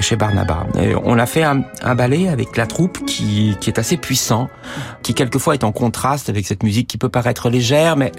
chez 0.00 0.16
Barnaba. 0.16 0.66
Et 0.78 0.94
on 0.94 1.18
a 1.18 1.26
fait 1.26 1.42
un, 1.42 1.62
un 1.82 1.94
ballet 1.94 2.28
avec 2.28 2.56
la 2.56 2.66
troupe 2.66 3.04
qui 3.06 3.56
qui 3.60 3.70
est 3.70 3.78
assez 3.78 3.96
puissant, 3.96 4.48
qui 5.02 5.14
quelquefois 5.14 5.54
est 5.54 5.64
en 5.64 5.72
contraste 5.72 6.05
avec 6.28 6.46
cette 6.46 6.62
musique 6.62 6.88
qui 6.88 6.98
peut 6.98 7.08
paraître 7.08 7.50
légère, 7.50 7.96
mais, 7.96 8.12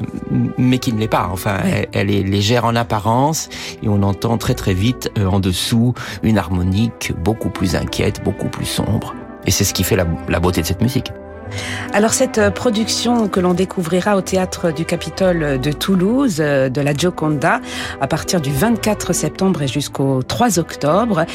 mais 0.57 0.79
qui 0.79 0.93
ne 0.93 0.99
l'est 0.99 1.07
pas. 1.07 1.29
Enfin, 1.31 1.59
elle, 1.93 2.11
est 2.11 2.23
légère 2.23 2.65
en 2.65 2.75
apparence 2.75 3.49
et 3.81 3.87
on 3.89 4.03
entend 4.03 4.37
très 4.37 4.53
très 4.53 4.73
vite 4.73 5.09
euh, 5.17 5.27
en 5.27 5.39
dessous 5.39 5.93
une 6.23 6.37
harmonique 6.37 7.13
beaucoup 7.23 7.49
plus 7.49 7.75
inquiète, 7.75 8.23
beaucoup 8.23 8.49
plus 8.49 8.65
sombre. 8.65 9.15
Et 9.45 9.51
c'est 9.51 9.63
ce 9.63 9.73
qui 9.73 9.83
fait 9.83 9.95
la 9.95 10.39
beauté 10.39 10.61
de 10.61 10.67
cette 10.67 10.81
musique. 10.81 11.11
Alors 11.93 12.13
cette 12.13 12.37
euh, 12.37 12.51
production 12.51 13.27
que 13.27 13.39
l'on 13.39 13.53
découvrira 13.53 14.17
au 14.17 14.21
théâtre 14.21 14.71
du 14.71 14.85
Capitole 14.85 15.59
de 15.59 15.71
Toulouse 15.71 16.37
euh, 16.39 16.69
de 16.69 16.81
la 16.81 16.93
Gioconda 16.93 17.61
à 18.01 18.07
partir 18.07 18.41
du 18.41 18.51
24 18.51 19.13
septembre 19.13 19.61
et 19.61 19.67
jusqu'au 19.67 20.21
3 20.21 20.59
octobre, 20.59 21.25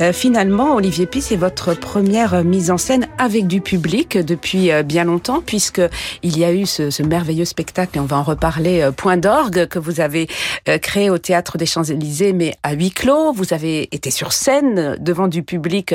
euh, 0.00 0.12
finalement 0.12 0.74
Olivier 0.76 1.06
Pi 1.06 1.20
c'est 1.20 1.36
votre 1.36 1.74
première 1.74 2.42
mise 2.42 2.70
en 2.70 2.78
scène 2.78 3.06
avec 3.18 3.46
du 3.46 3.60
public 3.60 4.16
depuis 4.18 4.70
bien 4.84 5.04
longtemps 5.04 5.42
puisque 5.44 5.82
il 6.22 6.38
y 6.38 6.44
a 6.44 6.52
eu 6.52 6.66
ce, 6.66 7.02
merveilleux 7.02 7.44
spectacle 7.44 7.98
et 7.98 8.00
on 8.00 8.04
va 8.04 8.16
en 8.16 8.22
reparler 8.22 8.88
Point 8.96 9.16
d'orgue 9.16 9.66
que 9.66 9.78
vous 9.78 10.00
avez 10.00 10.28
créé 10.82 11.10
au 11.10 11.18
théâtre 11.18 11.58
des 11.58 11.66
Champs-Élysées 11.66 12.32
mais 12.32 12.54
à 12.62 12.72
huis 12.72 12.90
clos, 12.90 13.32
vous 13.32 13.52
avez 13.52 13.94
été 13.94 14.10
sur 14.10 14.32
scène 14.32 14.96
devant 15.00 15.28
du 15.28 15.42
public 15.42 15.94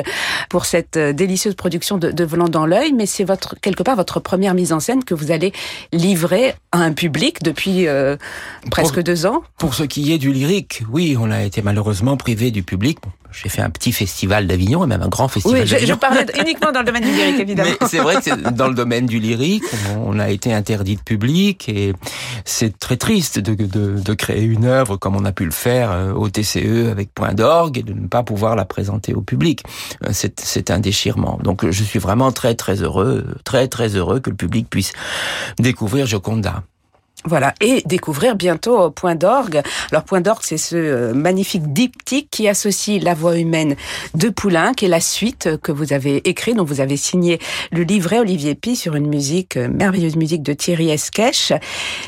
pour 0.50 0.66
cette 0.66 0.98
délicieuse 0.98 1.56
production 1.56 1.98
de, 1.98 2.12
de 2.12 2.26
dans 2.48 2.66
l'œil 2.66 2.94
mais 2.94 3.06
c'est 3.06 3.24
votre 3.24 3.56
quelque 3.64 3.82
part 3.82 3.96
votre 3.96 4.20
première 4.20 4.54
mise 4.54 4.72
en 4.72 4.80
scène 4.80 5.04
que 5.04 5.16
vous 5.16 5.32
allez 5.32 5.52
livrer 5.92 6.54
à 6.72 6.80
un 6.80 6.94
public 6.94 7.42
depuis 7.42 7.88
euh, 7.88 8.18
presque 8.70 9.02
deux 9.02 9.26
ans? 9.26 9.42
Pour 9.58 9.74
ce 9.74 9.84
qui 9.84 10.14
est 10.14 10.20
du 10.20 10.32
lyrique, 10.32 10.84
oui, 10.92 11.18
on 11.20 11.32
a 11.32 11.42
été 11.42 11.64
malheureusement 11.64 12.18
privé 12.18 12.52
du 12.52 12.62
public. 12.62 13.00
J'ai 13.34 13.50
fait 13.50 13.62
un 13.62 13.70
petit 13.70 13.92
festival 13.92 14.48
d'Avignon 14.48 14.84
et 14.84 14.88
même 14.88 15.02
un 15.02 15.08
grand 15.08 15.28
festival 15.28 15.62
oui, 15.62 15.68
je, 15.68 15.86
je 15.86 15.94
parlais 15.94 16.26
uniquement 16.40 16.72
dans 16.72 16.80
le 16.80 16.86
domaine 16.86 17.04
du 17.04 17.12
lyrique, 17.12 17.40
évidemment. 17.40 17.70
Mais 17.82 17.88
c'est 17.88 18.00
vrai 18.00 18.16
que 18.16 18.50
dans 18.52 18.68
le 18.68 18.76
domaine 18.76 19.06
du 19.06 19.20
lyrique, 19.20 19.64
on 19.98 20.20
a 20.20 20.30
été 20.30 20.54
interdit 20.54 20.96
de 20.96 21.02
public 21.02 21.68
et 21.70 21.94
c'est 22.46 22.78
très 22.78 22.98
triste 22.98 23.40
de, 23.40 23.56
de, 23.56 24.00
de, 24.00 24.14
créer 24.14 24.44
une 24.44 24.66
œuvre 24.66 24.98
comme 24.98 25.16
on 25.16 25.26
a 25.26 25.32
pu 25.32 25.46
le 25.46 25.52
faire 25.52 25.92
euh, 25.92 26.14
au 26.14 26.30
TCE 26.30 26.90
avec 26.92 27.14
Point 27.14 27.34
d'orgue 27.34 27.80
et 27.80 27.84
de 27.84 27.94
ne 27.94 28.08
pas 28.08 28.24
pouvoir 28.24 28.56
la 28.56 28.66
présenter 28.66 29.14
au 29.14 29.22
public. 29.22 29.64
Euh, 30.06 30.10
c'est 30.12 30.72
un 30.72 30.80
déchirement. 30.80 31.40
Donc 31.44 31.70
je 31.70 31.84
suis 31.84 32.00
vraiment 32.00 32.32
très 32.32 32.56
très 32.56 32.82
heureux, 32.82 33.26
très 33.44 33.68
très 33.68 33.90
heureux 33.90 34.20
que 34.20 34.30
le 34.30 34.36
public 34.36 34.70
puisse 34.70 34.94
découvrir 35.60 36.06
Joconda. 36.06 36.64
Voilà, 37.26 37.54
et 37.62 37.84
découvrir 37.86 38.36
bientôt 38.36 38.90
Point 38.92 39.16
d'orgue. 39.16 39.62
Alors 39.92 40.04
Point 40.04 40.20
d'orgue, 40.20 40.42
c'est 40.44 40.58
ce 40.58 40.76
euh, 40.76 41.14
magnifique 41.14 41.72
diptyque 41.72 42.28
qui 42.30 42.50
associe 42.50 43.02
la 43.02 43.14
voix 43.14 43.38
humaine 43.38 43.76
de 44.14 44.28
Poulenc 44.28 44.74
et 44.82 44.88
la 44.88 45.00
suite 45.00 45.58
que 45.62 45.72
vous 45.72 45.94
avez 45.94 46.28
écrit, 46.28 46.54
dont 46.54 46.66
vous 46.66 46.82
avez 46.82 46.98
signé 46.98 47.40
le 47.72 47.84
livret 47.84 48.20
Olivier 48.20 48.56
Pi 48.56 48.76
sur 48.76 48.96
une 48.96 49.08
musique, 49.08 49.56
euh, 49.56 49.70
merveilleuse 49.70 50.18
musique 50.18 50.44
de 50.44 50.52
Thierry 50.52 50.90
Esquèche. 50.90 51.54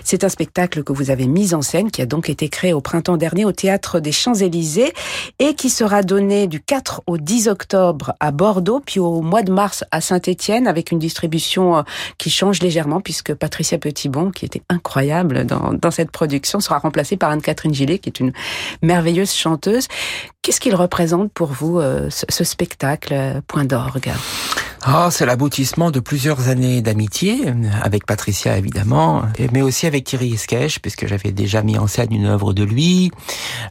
C'est 0.04 0.25
un 0.25 0.30
spectacle 0.30 0.84
que 0.84 0.91
vous 0.91 1.12
avez 1.12 1.28
mis 1.28 1.54
en 1.54 1.62
scène, 1.62 1.91
qui 1.91 2.01
a 2.01 2.06
donc 2.06 2.30
été 2.30 2.49
créé 2.49 2.73
au 2.73 2.82
printemps 2.82 3.17
dernier 3.17 3.45
au 3.45 3.54
Théâtre 3.54 4.01
des 4.01 4.12
Champs-Élysées 4.12 4.93
et 5.39 5.54
qui 5.56 5.69
sera 5.69 6.04
donné 6.04 6.47
du 6.47 6.60
4 6.60 7.04
au 7.08 7.17
10 7.17 7.47
octobre 7.47 8.13
à 8.19 8.32
Bordeaux, 8.32 8.82
puis 8.86 8.99
au 8.99 9.21
mois 9.21 9.43
de 9.43 9.51
mars 9.51 9.86
à 9.91 10.01
Saint-Étienne 10.01 10.67
avec 10.67 10.91
une 10.91 10.99
distribution 10.99 11.78
euh, 11.78 11.82
qui 12.17 12.30
change 12.30 12.62
légèrement 12.62 12.99
puisque 12.99 13.34
Patricia 13.34 13.78
Petitbon, 13.78 14.32
qui 14.32 14.45
était 14.45 14.62
incroyable, 14.67 15.05
dans, 15.06 15.74
dans 15.74 15.91
cette 15.91 16.12
production 16.12 16.60
sera 16.60 16.80
remplacée 16.80 17.18
par 17.18 17.30
Anne-Catherine 17.32 17.74
Gillet, 17.74 18.00
qui 18.00 18.10
est 18.10 18.20
une 18.20 18.34
merveilleuse 18.82 19.34
chanteuse. 19.34 19.88
Qu'est-ce 20.41 20.60
qu'il 20.60 20.76
représente 20.76 21.32
pour 21.32 21.48
vous, 21.48 21.80
euh, 21.80 22.10
ce, 22.12 22.44
spectacle, 22.44 23.13
euh, 23.13 23.41
Point 23.48 23.65
d'orgue? 23.65 24.12
Oh, 24.88 25.08
c'est 25.10 25.26
l'aboutissement 25.26 25.89
de 25.89 26.00
plusieurs 26.00 26.50
années 26.50 26.84
d'amitié, 26.84 27.52
avec 27.82 28.06
Patricia 28.06 28.56
évidemment, 28.56 29.24
mais 29.52 29.63
aussi 29.63 29.88
avec 29.88 30.04
Thierry 30.04 30.36
Esquèche, 30.36 30.80
puisque 30.80 31.08
j'avais 31.08 31.32
déjà 31.32 31.63
mis 31.63 31.80
en 31.80 31.88
scène 31.88 32.13
une 32.13 32.28
œuvre 32.28 32.54
de 32.54 32.63
lui. 32.63 33.10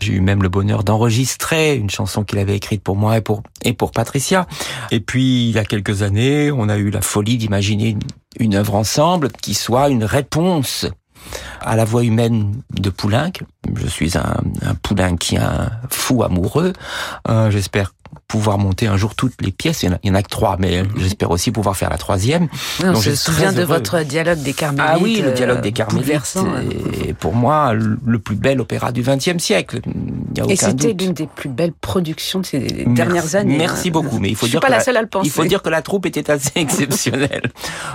J'ai 0.01 0.14
eu 0.14 0.20
même 0.20 0.42
le 0.42 0.49
bonheur 0.49 0.83
d'enregistrer 0.83 1.77
une 1.77 1.90
chanson 1.90 2.25
qu'il 2.25 2.40
avait 2.40 2.57
écrite 2.57 2.83
pour 2.83 2.97
moi 2.97 3.18
et 3.18 3.20
pour, 3.20 3.44
et 3.62 3.75
pour 3.75 3.92
Patricia. 3.92 4.49
Et 4.90 4.99
puis, 4.99 5.49
il 5.49 5.55
y 5.55 5.59
a 5.59 5.64
quelques 5.64 6.03
années, 6.03 6.51
on 6.51 6.68
a 6.68 6.77
eu 6.77 6.90
la 6.90 7.01
folie 7.01 7.38
d'imaginer 7.38 7.97
une 8.40 8.57
œuvre 8.57 8.75
ensemble 8.75 9.31
qui 9.31 9.55
soit 9.55 9.90
une 9.90 10.03
réponse 10.03 10.87
à 11.60 11.76
la 11.76 11.84
voix 11.84 12.04
humaine 12.04 12.60
de 12.70 12.90
Poulenc. 12.90 13.32
Je 13.74 13.87
suis 13.87 14.16
un, 14.16 14.37
un 14.62 15.16
fou 15.90 16.22
amoureux. 16.22 16.72
Euh, 17.28 17.50
J'espère 17.50 17.92
pouvoir 18.28 18.58
monter 18.58 18.87
un 18.87 18.96
jour 18.96 19.14
toutes 19.14 19.40
les 19.42 19.52
pièces. 19.52 19.82
Il 19.82 19.98
y 20.02 20.10
en 20.10 20.14
a, 20.14 20.22
que 20.22 20.28
trois, 20.28 20.56
mais 20.58 20.82
j'espère 20.96 21.30
aussi 21.30 21.50
pouvoir 21.50 21.76
faire 21.76 21.90
la 21.90 21.98
troisième. 21.98 22.48
Non, 22.82 22.94
je 22.94 23.10
me 23.10 23.14
souviens 23.14 23.52
de 23.52 23.62
votre 23.62 24.00
dialogue 24.00 24.42
des 24.42 24.52
Carmélites. 24.52 24.90
Ah 24.92 24.98
oui, 25.00 25.22
le 25.24 25.32
dialogue 25.32 25.60
des 25.60 25.68
euh, 25.68 25.72
Carmélites. 25.72 26.38
Et 27.06 27.12
pour 27.12 27.34
moi, 27.34 27.74
le 27.74 28.18
plus 28.18 28.37
bel 28.37 28.60
opéra 28.60 28.92
du 28.92 29.02
XXe 29.02 29.38
siècle. 29.38 29.80
Et 30.48 30.56
c'était 30.56 30.92
l'une 30.92 31.12
des 31.12 31.26
plus 31.26 31.48
belles 31.48 31.72
productions 31.72 32.40
de 32.40 32.46
ces 32.46 32.60
dernières 32.87 33.34
années. 33.37 33.58
Merci 33.58 33.90
beaucoup, 33.90 34.18
mais 34.18 34.30
il 34.30 34.37
faut 34.37 34.46
je 34.46 34.52
dire 34.52 34.60
suis 34.60 34.68
pas 34.68 34.74
la 34.74 34.80
seule 34.82 34.96
à 34.96 35.02
le 35.02 35.08
penser. 35.08 35.28
Il 35.28 35.30
faut 35.30 35.44
dire 35.44 35.62
que 35.62 35.70
la 35.70 35.82
troupe 35.82 36.06
était 36.06 36.30
assez 36.30 36.52
exceptionnelle. 36.56 37.52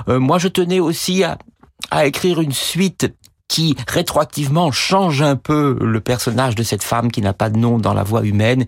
euh, 0.08 0.20
moi, 0.20 0.38
je 0.38 0.48
tenais 0.48 0.80
aussi 0.80 1.24
à, 1.24 1.38
à 1.92 2.06
écrire 2.06 2.42
une 2.42 2.52
suite 2.52 3.08
qui 3.50 3.76
rétroactivement 3.88 4.72
change 4.72 5.22
un 5.22 5.36
peu 5.36 5.78
le 5.82 6.00
personnage 6.00 6.56
de 6.56 6.64
cette 6.64 6.84
femme 6.84 7.12
qui 7.12 7.22
n'a 7.22 7.34
pas 7.34 7.50
de 7.50 7.58
nom 7.58 7.80
dans 7.80 7.94
la 7.94 8.04
voix 8.04 8.24
humaine 8.24 8.66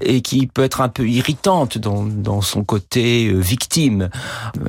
et 0.00 0.22
qui 0.22 0.46
peut 0.46 0.62
être 0.62 0.80
un 0.80 0.88
peu 0.88 1.06
irritante 1.06 1.76
dans, 1.76 2.04
dans 2.04 2.40
son 2.40 2.64
côté 2.64 3.26
euh, 3.26 3.38
victime. 3.38 4.08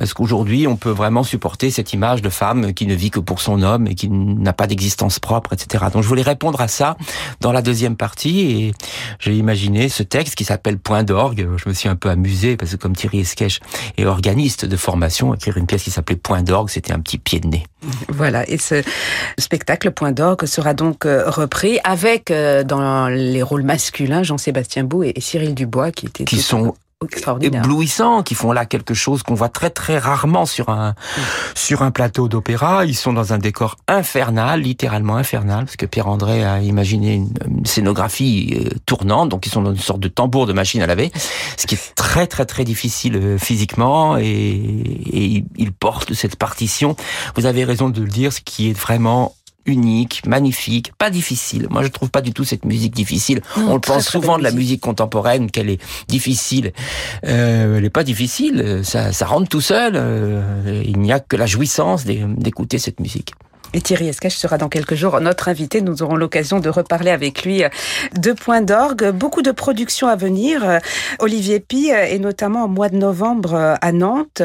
Est-ce 0.00 0.14
qu'aujourd'hui 0.14 0.66
on 0.66 0.76
peut 0.76 0.90
vraiment 0.90 1.22
supporter 1.22 1.70
cette 1.70 1.92
image 1.92 2.20
de 2.20 2.28
femme 2.28 2.74
qui 2.74 2.86
ne 2.86 2.94
vit 2.94 3.10
que 3.10 3.20
pour 3.20 3.40
son 3.40 3.62
homme 3.62 3.86
et 3.86 3.94
qui 3.94 4.08
n'a 4.10 4.52
pas 4.52 4.66
d'existence 4.66 5.20
propre, 5.20 5.52
etc. 5.52 5.84
Donc 5.92 6.02
je 6.02 6.08
voulais 6.08 6.22
répondre 6.22 6.60
à 6.60 6.68
ça 6.68 6.96
dans 7.40 7.52
la 7.52 7.62
deuxième 7.62 7.96
partie 7.96 8.40
et 8.40 8.74
j'ai 9.20 9.36
imaginé 9.36 9.88
ce 9.88 10.02
texte 10.02 10.34
qui 10.34 10.44
s'appelle 10.44 10.78
Point 10.78 11.04
d'orgue. 11.04 11.48
Je 11.56 11.68
me 11.68 11.74
suis 11.74 11.88
un 11.88 11.96
peu 11.96 12.10
amusé 12.10 12.56
parce 12.56 12.72
que 12.72 12.76
comme 12.76 12.96
Thierry 12.96 13.20
Esquèche 13.20 13.60
est 13.96 14.06
organiste 14.06 14.64
de 14.64 14.76
formation, 14.76 15.34
écrire 15.34 15.56
une 15.56 15.66
pièce 15.66 15.84
qui 15.84 15.92
s'appelait 15.92 16.16
Point 16.16 16.42
d'orgue, 16.42 16.68
c'était 16.68 16.92
un 16.92 16.98
petit 16.98 17.18
pied 17.18 17.38
de 17.38 17.46
nez. 17.46 17.64
Voilà, 18.08 18.48
et 18.48 18.58
ce 18.58 18.82
spectacle 19.52 19.90
Point 19.90 20.12
d'orgue 20.12 20.46
sera 20.46 20.72
donc 20.72 21.04
euh, 21.04 21.28
repris 21.28 21.78
avec 21.84 22.30
euh, 22.30 22.64
dans 22.64 23.08
les 23.08 23.42
rôles 23.42 23.64
masculins 23.64 24.22
Jean-Sébastien 24.22 24.84
Bou 24.84 25.02
et 25.02 25.12
Cyril 25.20 25.54
Dubois 25.54 25.90
qui 25.90 26.06
étaient 26.06 26.24
qui 26.24 26.40
sont 26.40 26.72
éblouissants, 27.42 28.22
qui 28.22 28.34
font 28.34 28.52
là 28.52 28.64
quelque 28.64 28.94
chose 28.94 29.22
qu'on 29.22 29.34
voit 29.34 29.50
très 29.50 29.68
très 29.68 29.98
rarement 29.98 30.46
sur 30.46 30.70
un 30.70 30.94
sur 31.54 31.82
un 31.82 31.90
plateau 31.90 32.28
d'opéra. 32.28 32.86
Ils 32.86 32.94
sont 32.94 33.12
dans 33.12 33.34
un 33.34 33.38
décor 33.38 33.76
infernal, 33.88 34.62
littéralement 34.62 35.16
infernal, 35.16 35.66
parce 35.66 35.76
que 35.76 35.84
Pierre 35.84 36.08
André 36.08 36.44
a 36.44 36.60
imaginé 36.60 37.14
une, 37.14 37.66
scénographie 37.66 38.54
euh, 38.56 38.70
tournante, 38.86 39.28
donc 39.28 39.44
ils 39.44 39.50
sont 39.50 39.60
dans 39.60 39.74
une 39.74 39.80
sorte 39.80 40.00
de 40.00 40.08
tambour 40.08 40.46
de 40.46 40.54
machine 40.54 40.80
à 40.80 40.86
laver, 40.86 41.12
ce 41.58 41.66
qui 41.66 41.74
est 41.74 41.94
très 41.94 42.26
très 42.26 42.46
très 42.46 42.64
difficile 42.64 43.36
physiquement, 43.38 44.16
et, 44.16 44.24
et 44.24 45.44
ils 45.58 45.72
portent 45.72 46.14
cette 46.14 46.36
partition. 46.36 46.96
Vous 47.36 47.44
avez 47.44 47.64
raison 47.64 47.90
de 47.90 48.00
le 48.00 48.08
dire, 48.08 48.32
ce 48.32 48.40
qui 48.40 48.70
est 48.70 48.78
vraiment 48.78 49.34
unique, 49.66 50.22
magnifique, 50.26 50.92
pas 50.98 51.10
difficile. 51.10 51.66
Moi, 51.70 51.82
je 51.82 51.88
trouve 51.88 52.10
pas 52.10 52.20
du 52.20 52.32
tout 52.32 52.44
cette 52.44 52.64
musique 52.64 52.94
difficile. 52.94 53.40
On 53.56 53.74
le 53.74 53.80
pense 53.80 54.08
souvent 54.08 54.38
de 54.38 54.42
la 54.42 54.50
musique 54.50 54.80
contemporaine 54.80 55.50
qu'elle 55.50 55.70
est 55.70 55.80
difficile. 56.08 56.72
Euh, 57.26 57.78
elle 57.78 57.84
est 57.84 57.90
pas 57.90 58.04
difficile. 58.04 58.80
Ça, 58.82 59.12
ça 59.12 59.26
rentre 59.26 59.48
tout 59.48 59.60
seul. 59.60 59.92
Euh, 59.96 60.82
il 60.84 60.98
n'y 60.98 61.12
a 61.12 61.20
que 61.20 61.36
la 61.36 61.46
jouissance 61.46 62.04
d'écouter 62.04 62.78
cette 62.78 63.00
musique. 63.00 63.32
Et 63.74 63.80
Thierry 63.80 64.08
Escache 64.08 64.36
sera 64.36 64.58
dans 64.58 64.68
quelques 64.68 64.94
jours 64.94 65.20
notre 65.20 65.48
invité. 65.48 65.80
Nous 65.80 66.02
aurons 66.02 66.16
l'occasion 66.16 66.60
de 66.60 66.68
reparler 66.68 67.10
avec 67.10 67.44
lui 67.44 67.62
de 68.18 68.32
Point 68.32 68.60
d'orgue. 68.60 69.10
Beaucoup 69.10 69.42
de 69.42 69.50
productions 69.50 70.08
à 70.08 70.16
venir. 70.16 70.80
Olivier 71.18 71.60
Pi 71.60 71.90
et 71.90 72.18
notamment 72.18 72.64
au 72.64 72.68
mois 72.68 72.88
de 72.88 72.96
novembre 72.96 73.76
à 73.80 73.92
Nantes. 73.92 74.42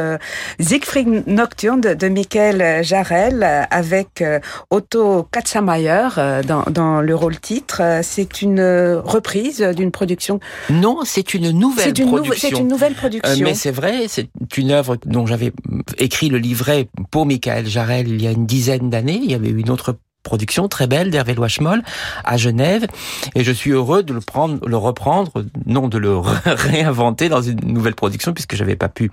Siegfried 0.60 1.28
Nocturne 1.28 1.82
de 1.82 2.08
Michael 2.08 2.84
Jarel 2.84 3.68
avec 3.70 4.24
Otto 4.70 5.28
Katzamayer 5.32 6.10
dans, 6.48 6.64
dans 6.70 7.02
le 7.02 7.16
rôle 7.16 7.40
titre. 7.40 7.82
C'est 8.04 8.42
une 8.42 8.62
reprise 9.04 9.62
d'une 9.62 9.92
production. 9.92 10.40
Non, 10.70 11.00
c'est 11.04 11.34
une 11.34 11.52
nouvelle 11.52 11.94
production. 11.94 12.50
C'est 12.50 12.60
une 12.60 12.68
nouvelle 12.68 12.94
production. 12.94 13.32
Euh, 13.32 13.44
mais 13.44 13.54
c'est 13.54 13.72
vrai, 13.72 14.06
c'est 14.08 14.30
une 14.58 14.72
œuvre 14.72 14.98
dont 15.06 15.26
j'avais 15.26 15.52
écrit 15.98 16.30
le 16.30 16.38
livret 16.38 16.88
pour 17.12 17.26
Michael 17.26 17.68
Jarel 17.68 18.08
il 18.08 18.22
y 18.22 18.28
a 18.28 18.32
une 18.32 18.46
dizaine 18.46 18.90
d'années 18.90 19.17
il 19.24 19.32
y 19.32 19.36
avait 19.36 19.50
une 19.50 19.70
autre 19.70 19.98
production 20.28 20.68
très 20.68 20.88
belle 20.88 21.10
d'Hervé 21.10 21.36
Loichemol 21.36 21.82
à 22.26 22.36
Genève 22.36 22.86
et 23.34 23.46
je 23.46 23.52
suis 23.54 23.72
heureux 23.72 24.04
de 24.04 24.14
le 24.14 24.20
prendre, 24.20 24.60
le 24.68 24.76
reprendre, 24.76 25.32
non 25.66 25.88
de 25.88 25.98
le 25.98 26.18
réinventer 26.46 27.30
dans 27.30 27.42
une 27.42 27.62
nouvelle 27.64 27.96
production 27.96 28.34
puisque 28.34 28.56
j'avais 28.56 28.76
pas 28.76 28.90
pu 28.90 29.10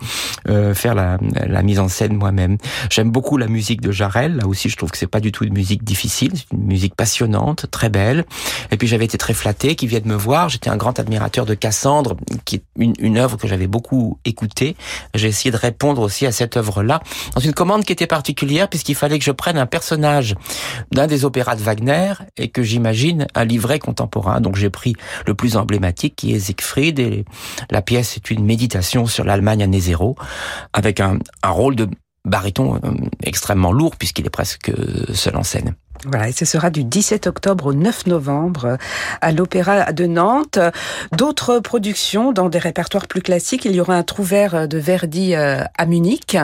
euh, 0.48 0.74
faire 0.74 0.96
la, 0.96 1.18
la, 1.46 1.62
mise 1.62 1.78
en 1.78 1.86
scène 1.86 2.16
moi-même. 2.16 2.58
J'aime 2.90 3.12
beaucoup 3.12 3.36
la 3.36 3.46
musique 3.46 3.80
de 3.80 3.92
Jarel, 3.92 4.38
là 4.38 4.48
aussi 4.48 4.68
je 4.68 4.76
trouve 4.76 4.90
que 4.90 4.98
c'est 4.98 5.06
pas 5.06 5.20
du 5.20 5.30
tout 5.30 5.44
une 5.44 5.52
musique 5.54 5.84
difficile, 5.84 6.32
c'est 6.34 6.50
une 6.52 6.66
musique 6.66 6.96
passionnante, 6.96 7.70
très 7.70 7.90
belle. 7.90 8.24
Et 8.72 8.76
puis 8.76 8.88
j'avais 8.88 9.04
été 9.04 9.16
très 9.16 9.34
flatté 9.34 9.76
qu'il 9.76 9.88
vienne 9.88 10.06
me 10.06 10.16
voir, 10.16 10.48
j'étais 10.48 10.68
un 10.68 10.76
grand 10.76 10.98
admirateur 10.98 11.46
de 11.46 11.54
Cassandre 11.54 12.16
qui 12.44 12.56
est 12.56 12.64
une, 12.76 12.94
une 12.98 13.18
œuvre 13.18 13.36
que 13.36 13.46
j'avais 13.46 13.68
beaucoup 13.68 14.18
écoutée. 14.24 14.74
J'ai 15.14 15.28
essayé 15.28 15.52
de 15.52 15.56
répondre 15.56 16.02
aussi 16.02 16.26
à 16.26 16.32
cette 16.32 16.56
œuvre-là 16.56 17.00
dans 17.36 17.40
une 17.40 17.54
commande 17.54 17.84
qui 17.84 17.92
était 17.92 18.08
particulière 18.08 18.68
puisqu'il 18.68 18.96
fallait 18.96 19.20
que 19.20 19.24
je 19.24 19.30
prenne 19.30 19.58
un 19.58 19.66
personnage 19.66 20.34
d'un 20.90 21.03
des 21.06 21.24
opéras 21.24 21.56
de 21.56 21.62
Wagner 21.62 22.14
et 22.36 22.48
que 22.48 22.62
j'imagine 22.62 23.26
un 23.34 23.44
livret 23.44 23.78
contemporain. 23.78 24.40
Donc 24.40 24.56
j'ai 24.56 24.70
pris 24.70 24.94
le 25.26 25.34
plus 25.34 25.56
emblématique 25.56 26.16
qui 26.16 26.34
est 26.34 26.40
Siegfried 26.40 26.98
et 26.98 27.24
la 27.70 27.82
pièce 27.82 28.16
est 28.16 28.30
une 28.30 28.44
méditation 28.44 29.06
sur 29.06 29.24
l'Allemagne 29.24 29.62
année 29.62 29.80
zéro 29.80 30.16
avec 30.72 31.00
un, 31.00 31.18
un 31.42 31.50
rôle 31.50 31.76
de 31.76 31.88
baryton 32.24 32.76
euh, 32.76 32.90
extrêmement 33.22 33.72
lourd 33.72 33.96
puisqu'il 33.96 34.26
est 34.26 34.30
presque 34.30 34.72
seul 35.12 35.36
en 35.36 35.42
scène. 35.42 35.74
Voilà, 36.06 36.28
et 36.28 36.32
ce 36.32 36.44
sera 36.44 36.70
du 36.70 36.84
17 36.84 37.26
octobre 37.26 37.66
au 37.66 37.72
9 37.72 38.06
novembre 38.06 38.76
à 39.20 39.32
l'Opéra 39.32 39.92
de 39.92 40.06
Nantes. 40.06 40.58
D'autres 41.12 41.60
productions 41.60 42.32
dans 42.32 42.48
des 42.48 42.58
répertoires 42.58 43.06
plus 43.06 43.22
classiques, 43.22 43.64
il 43.64 43.72
y 43.72 43.80
aura 43.80 43.96
un 43.96 44.02
Trouvert 44.02 44.68
de 44.68 44.78
Verdi 44.78 45.34
euh, 45.34 45.62
à 45.78 45.86
Munich. 45.86 46.36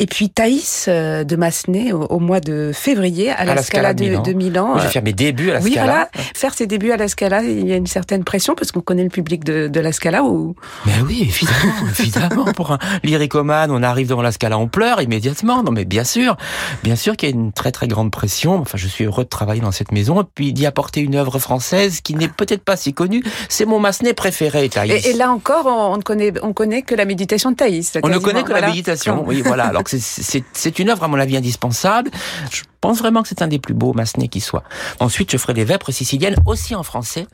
Et 0.00 0.06
puis 0.06 0.30
Thaïs 0.30 0.84
euh, 0.86 1.24
de 1.24 1.34
Massenet 1.34 1.90
au, 1.90 2.20
mois 2.20 2.38
de 2.38 2.70
février 2.72 3.30
à, 3.30 3.44
la, 3.44 3.60
Scala, 3.60 3.94
de, 3.94 4.32
Milan. 4.32 4.78
Je 4.78 4.84
vais 4.84 4.88
faire 4.90 5.02
mes 5.02 5.12
débuts 5.12 5.50
à 5.50 5.54
la 5.54 5.60
oui, 5.60 5.72
Scala. 5.72 5.86
Voilà, 5.86 6.08
faire 6.36 6.54
ses 6.54 6.68
débuts 6.68 6.92
à 6.92 6.96
la 6.96 7.08
Scala, 7.08 7.42
il 7.42 7.66
y 7.66 7.72
a 7.72 7.76
une 7.76 7.88
certaine 7.88 8.22
pression 8.22 8.54
parce 8.54 8.70
qu'on 8.70 8.80
connaît 8.80 9.02
le 9.02 9.08
public 9.08 9.42
de, 9.42 9.66
de 9.66 9.80
la 9.80 9.90
Scala 9.90 10.22
ou. 10.22 10.54
Mais 10.86 10.92
oui, 11.04 11.22
évidemment, 11.22 11.88
évidemment. 11.98 12.44
Pour 12.52 12.70
un 12.70 12.78
lyricomane, 13.02 13.72
on 13.72 13.82
arrive 13.82 14.06
devant 14.06 14.22
la 14.22 14.30
Scala, 14.30 14.56
on 14.56 14.68
pleure 14.68 15.02
immédiatement. 15.02 15.64
Non, 15.64 15.72
mais 15.72 15.84
bien 15.84 16.04
sûr, 16.04 16.36
bien 16.84 16.94
sûr 16.94 17.16
qu'il 17.16 17.30
y 17.30 17.32
a 17.32 17.34
une 17.34 17.50
très 17.50 17.72
très 17.72 17.88
grande 17.88 18.12
pression. 18.12 18.54
Enfin, 18.54 18.78
je 18.78 18.86
suis 18.86 19.02
heureux 19.02 19.24
de 19.24 19.28
travailler 19.28 19.62
dans 19.62 19.72
cette 19.72 19.90
maison 19.90 20.22
et 20.22 20.26
puis 20.32 20.52
d'y 20.52 20.66
apporter 20.66 21.00
une 21.00 21.16
œuvre 21.16 21.40
française 21.40 22.02
qui 22.02 22.14
n'est 22.14 22.28
peut-être 22.28 22.62
pas 22.62 22.76
si 22.76 22.94
connue. 22.94 23.24
C'est 23.48 23.64
mon 23.64 23.80
Massenet 23.80 24.14
préféré, 24.14 24.68
Thaïs. 24.68 25.04
Et, 25.04 25.10
et, 25.10 25.12
là 25.14 25.32
encore, 25.32 25.66
on 25.66 25.96
ne 25.96 26.02
connaît, 26.02 26.32
on 26.44 26.52
connaît 26.52 26.82
que 26.82 26.94
la 26.94 27.04
méditation 27.04 27.50
de 27.50 27.56
Thaïs. 27.56 27.98
On 28.04 28.08
ne 28.08 28.18
connaît 28.18 28.44
que 28.44 28.52
la 28.52 28.68
méditation. 28.68 29.24
Oui, 29.26 29.42
voilà. 29.44 29.64
Alors 29.64 29.87
c'est 29.88 30.78
une 30.78 30.90
œuvre 30.90 31.04
à 31.04 31.08
mon 31.08 31.18
avis 31.18 31.36
indispensable. 31.36 32.10
Je 32.50 32.62
pense 32.80 32.98
vraiment 32.98 33.22
que 33.22 33.28
c'est 33.28 33.42
un 33.42 33.48
des 33.48 33.58
plus 33.58 33.74
beaux 33.74 33.92
Massenet 33.92 34.28
qui 34.28 34.40
soit. 34.40 34.64
Ensuite, 35.00 35.30
je 35.32 35.36
ferai 35.36 35.54
les 35.54 35.64
Vêpres 35.64 35.90
siciliennes 35.90 36.36
aussi 36.46 36.74
en 36.74 36.82
français 36.82 37.26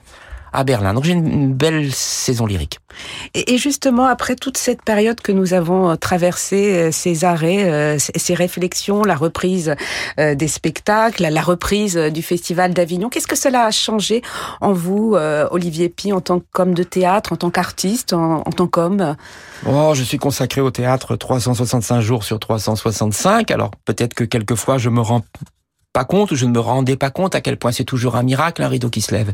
à 0.55 0.65
Berlin. 0.65 0.95
Donc 0.95 1.05
j'ai 1.05 1.13
une 1.13 1.53
belle 1.53 1.93
saison 1.93 2.47
lyrique. 2.47 2.79
Et 3.35 3.59
justement, 3.59 4.07
après 4.07 4.37
toute 4.37 4.57
cette 4.57 4.83
période 4.83 5.21
que 5.21 5.33
nous 5.33 5.53
avons 5.53 5.91
euh, 5.91 5.97
traversée, 5.97 6.75
euh, 6.75 6.91
ces 6.93 7.25
arrêts, 7.25 7.71
euh, 7.71 7.99
ces 7.99 8.35
réflexions, 8.35 9.03
la 9.03 9.17
reprise 9.17 9.75
des 10.19 10.49
spectacles, 10.49 11.27
la 11.27 11.43
reprise 11.43 11.97
du 11.97 12.23
Festival 12.23 12.73
d'Avignon, 12.73 13.09
qu'est-ce 13.09 13.27
que 13.27 13.37
cela 13.37 13.65
a 13.65 13.71
changé 13.71 14.23
en 14.61 14.73
vous, 14.73 15.17
Olivier 15.51 15.89
Pi, 15.89 16.13
en 16.13 16.21
tant 16.21 16.41
qu'homme 16.53 16.75
de 16.75 16.83
théâtre, 16.83 17.33
en 17.33 17.37
tant 17.37 17.51
qu'artiste, 17.51 18.13
en, 18.13 18.43
tant 18.43 18.67
qu'homme? 18.67 19.17
Oh, 19.67 19.93
je 19.95 20.03
suis 20.03 20.19
consacré 20.19 20.61
au 20.61 20.71
théâtre 20.71 21.17
365 21.17 22.01
jours 22.01 22.23
sur 22.23 22.39
365. 22.39 23.51
Alors 23.51 23.73
peut-être 23.85 24.15
que 24.15 24.25
quelquefois 24.25 24.79
je 24.79 24.89
me 24.89 25.01
rends 25.01 25.23
pas 25.95 26.05
compte, 26.05 26.35
je 26.35 26.45
ne 26.45 26.51
me 26.51 26.59
rendais 26.59 26.97
pas 26.97 27.11
compte 27.11 27.37
à 27.37 27.41
quel 27.41 27.57
point 27.57 27.71
c'est 27.71 27.85
toujours 27.85 28.17
un 28.17 28.25
miracle, 28.25 28.63
un 28.63 28.69
rideau 28.69 28.91
qui 28.91 29.01
se 29.01 29.15
lève. 29.15 29.33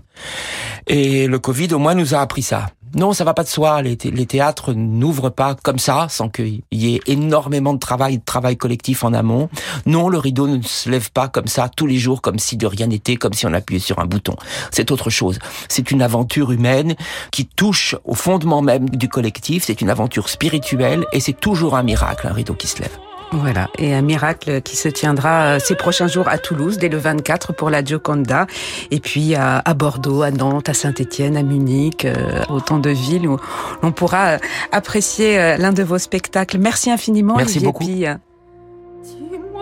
Et 0.86 1.26
le 1.26 1.38
Covid, 1.38 1.72
au 1.72 1.78
moins, 1.78 1.94
nous 1.94 2.14
a 2.14 2.18
appris 2.18 2.42
ça. 2.42 2.66
Non, 2.94 3.14
ça 3.14 3.24
va 3.24 3.32
pas 3.32 3.44
de 3.44 3.48
soi. 3.48 3.80
Les, 3.80 3.96
théâtres 3.96 4.74
n'ouvrent 4.74 5.30
pas 5.30 5.54
comme 5.54 5.78
ça, 5.78 6.08
sans 6.10 6.28
qu'il 6.28 6.60
y 6.70 6.94
ait 6.94 7.00
énormément 7.06 7.72
de 7.72 7.78
travail, 7.78 8.18
de 8.18 8.24
travail 8.24 8.58
collectif 8.58 9.04
en 9.04 9.14
amont. 9.14 9.48
Non, 9.86 10.10
le 10.10 10.18
rideau 10.18 10.48
ne 10.48 10.60
se 10.60 10.90
lève 10.90 11.10
pas 11.12 11.28
comme 11.28 11.46
ça 11.46 11.70
tous 11.74 11.86
les 11.86 11.96
jours, 11.96 12.20
comme 12.20 12.38
si 12.38 12.58
de 12.58 12.66
rien 12.66 12.88
n'était, 12.88 13.16
comme 13.16 13.32
si 13.32 13.46
on 13.46 13.54
appuyait 13.54 13.80
sur 13.80 13.98
un 13.98 14.06
bouton. 14.06 14.36
C'est 14.70 14.90
autre 14.90 15.08
chose. 15.08 15.38
C'est 15.68 15.90
une 15.90 16.02
aventure 16.02 16.52
humaine 16.52 16.94
qui 17.30 17.46
touche 17.46 17.96
au 18.04 18.14
fondement 18.14 18.60
même 18.60 18.90
du 18.90 19.08
collectif. 19.08 19.64
C'est 19.64 19.80
une 19.80 19.88
aventure 19.88 20.28
spirituelle 20.28 21.06
et 21.12 21.20
c'est 21.20 21.40
toujours 21.40 21.76
un 21.76 21.82
miracle, 21.82 22.26
un 22.26 22.34
rideau 22.34 22.54
qui 22.54 22.66
se 22.66 22.82
lève. 22.82 23.09
Voilà, 23.32 23.68
et 23.78 23.94
un 23.94 24.02
miracle 24.02 24.60
qui 24.60 24.76
se 24.76 24.88
tiendra 24.88 25.42
euh, 25.42 25.58
ces 25.60 25.76
prochains 25.76 26.08
jours 26.08 26.28
à 26.28 26.38
Toulouse, 26.38 26.78
dès 26.78 26.88
le 26.88 26.98
24 26.98 27.52
pour 27.52 27.70
la 27.70 27.84
Gioconda, 27.84 28.46
et 28.90 28.98
puis 28.98 29.36
à, 29.36 29.62
Bordeaux, 29.74 30.22
à 30.22 30.32
Nantes, 30.32 30.68
à 30.68 30.74
Saint-Étienne, 30.74 31.36
à 31.36 31.42
Munich, 31.42 32.04
euh, 32.04 32.42
autant 32.48 32.78
de 32.78 32.90
villes 32.90 33.28
où 33.28 33.38
l'on 33.82 33.92
pourra 33.92 34.30
euh, 34.30 34.38
apprécier 34.72 35.56
l'un 35.58 35.72
de 35.72 35.84
vos 35.84 35.98
spectacles. 35.98 36.58
Merci 36.58 36.90
infiniment. 36.90 37.36
Merci 37.36 37.60
beaucoup. 37.60 37.84
Dis-moi 37.84 38.10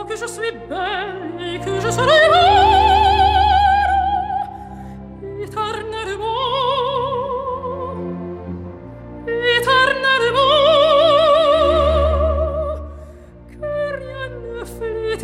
que 0.08 0.16
je 0.16 0.26
suis 0.26 0.52
belle 0.68 1.54
et 1.54 1.58
que 1.58 1.80
je 1.80 1.90
serai 1.90 2.77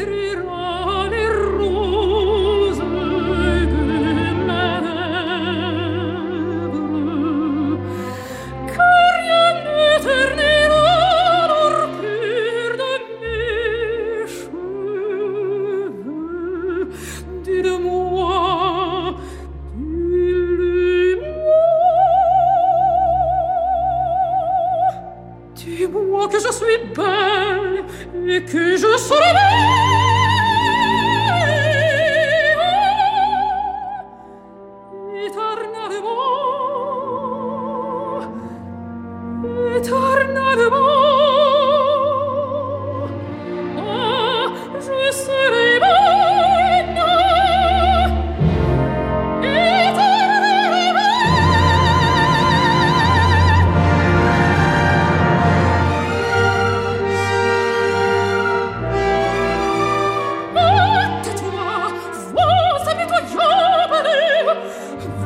through 0.05 0.94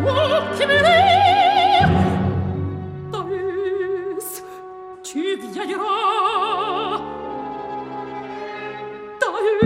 fuochi 0.03 0.67
merei 0.67 1.18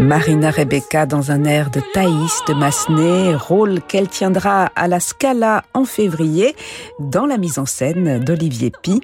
Marina 0.02 0.50
Rebecca 0.50 1.06
dans 1.06 1.30
un 1.30 1.44
air 1.44 1.70
de 1.70 1.80
Thaïs 1.94 2.40
de 2.48 2.54
Massenet, 2.54 3.36
rôle 3.36 3.80
qu'elle 3.80 4.08
tiendra 4.08 4.64
à 4.74 4.88
la 4.88 4.98
Scala 4.98 5.62
en 5.74 5.84
février 5.84 6.56
dans 6.98 7.24
la 7.24 7.38
mise 7.38 7.60
en 7.60 7.66
scène 7.66 8.18
d'Olivier 8.18 8.72
Pi. 8.82 9.00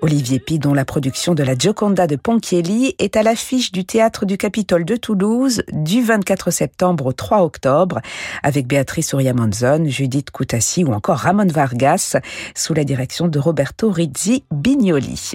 Olivier 0.00 0.40
Pi 0.40 0.58
dont 0.58 0.74
la 0.74 0.84
production 0.84 1.34
de 1.34 1.44
la 1.44 1.54
Gioconda 1.54 2.08
de 2.08 2.16
Ponchielli 2.16 2.96
est 2.98 3.16
à 3.16 3.22
l'affiche 3.22 3.70
du 3.70 3.84
théâtre 3.84 4.26
du 4.26 4.36
Capitole 4.38 4.84
de 4.84 4.96
Toulouse 4.96 5.62
du 5.72 6.02
24 6.02 6.50
septembre 6.50 7.06
au 7.06 7.12
3 7.12 7.42
octobre 7.42 8.00
avec 8.42 8.66
Béatrice 8.66 9.12
Uriamanzon, 9.12 9.84
Judith 9.86 10.32
Coutassi 10.32 10.82
ou 10.82 10.92
encore 10.92 11.18
Ramon 11.18 11.46
Vargas 11.46 12.16
sous 12.56 12.74
la 12.74 12.82
direction 12.82 13.28
de 13.28 13.38
Roberto 13.38 13.88
Rizzi 13.88 14.42
Bignoli. 14.50 15.32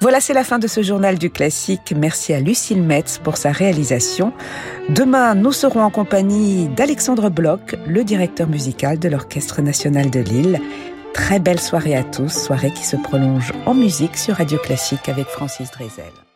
Voilà, 0.00 0.20
c'est 0.20 0.34
la 0.34 0.44
fin 0.44 0.58
de 0.58 0.66
ce 0.66 0.82
journal 0.82 1.18
du 1.18 1.30
classique. 1.30 1.92
Merci 1.96 2.32
à 2.32 2.40
Lucille 2.40 2.82
Metz 2.82 3.18
pour 3.22 3.36
sa 3.36 3.52
réalisation. 3.52 4.19
Demain, 4.88 5.34
nous 5.34 5.52
serons 5.52 5.82
en 5.82 5.90
compagnie 5.90 6.68
d'Alexandre 6.68 7.30
Bloch, 7.30 7.74
le 7.86 8.04
directeur 8.04 8.48
musical 8.48 8.98
de 8.98 9.08
l'Orchestre 9.08 9.62
national 9.62 10.10
de 10.10 10.20
Lille. 10.20 10.60
Très 11.12 11.40
belle 11.40 11.60
soirée 11.60 11.96
à 11.96 12.04
tous, 12.04 12.32
soirée 12.32 12.72
qui 12.72 12.84
se 12.84 12.96
prolonge 12.96 13.52
en 13.66 13.74
musique 13.74 14.16
sur 14.16 14.36
Radio 14.36 14.58
Classique 14.58 15.08
avec 15.08 15.26
Francis 15.26 15.70
Drezel. 15.70 16.29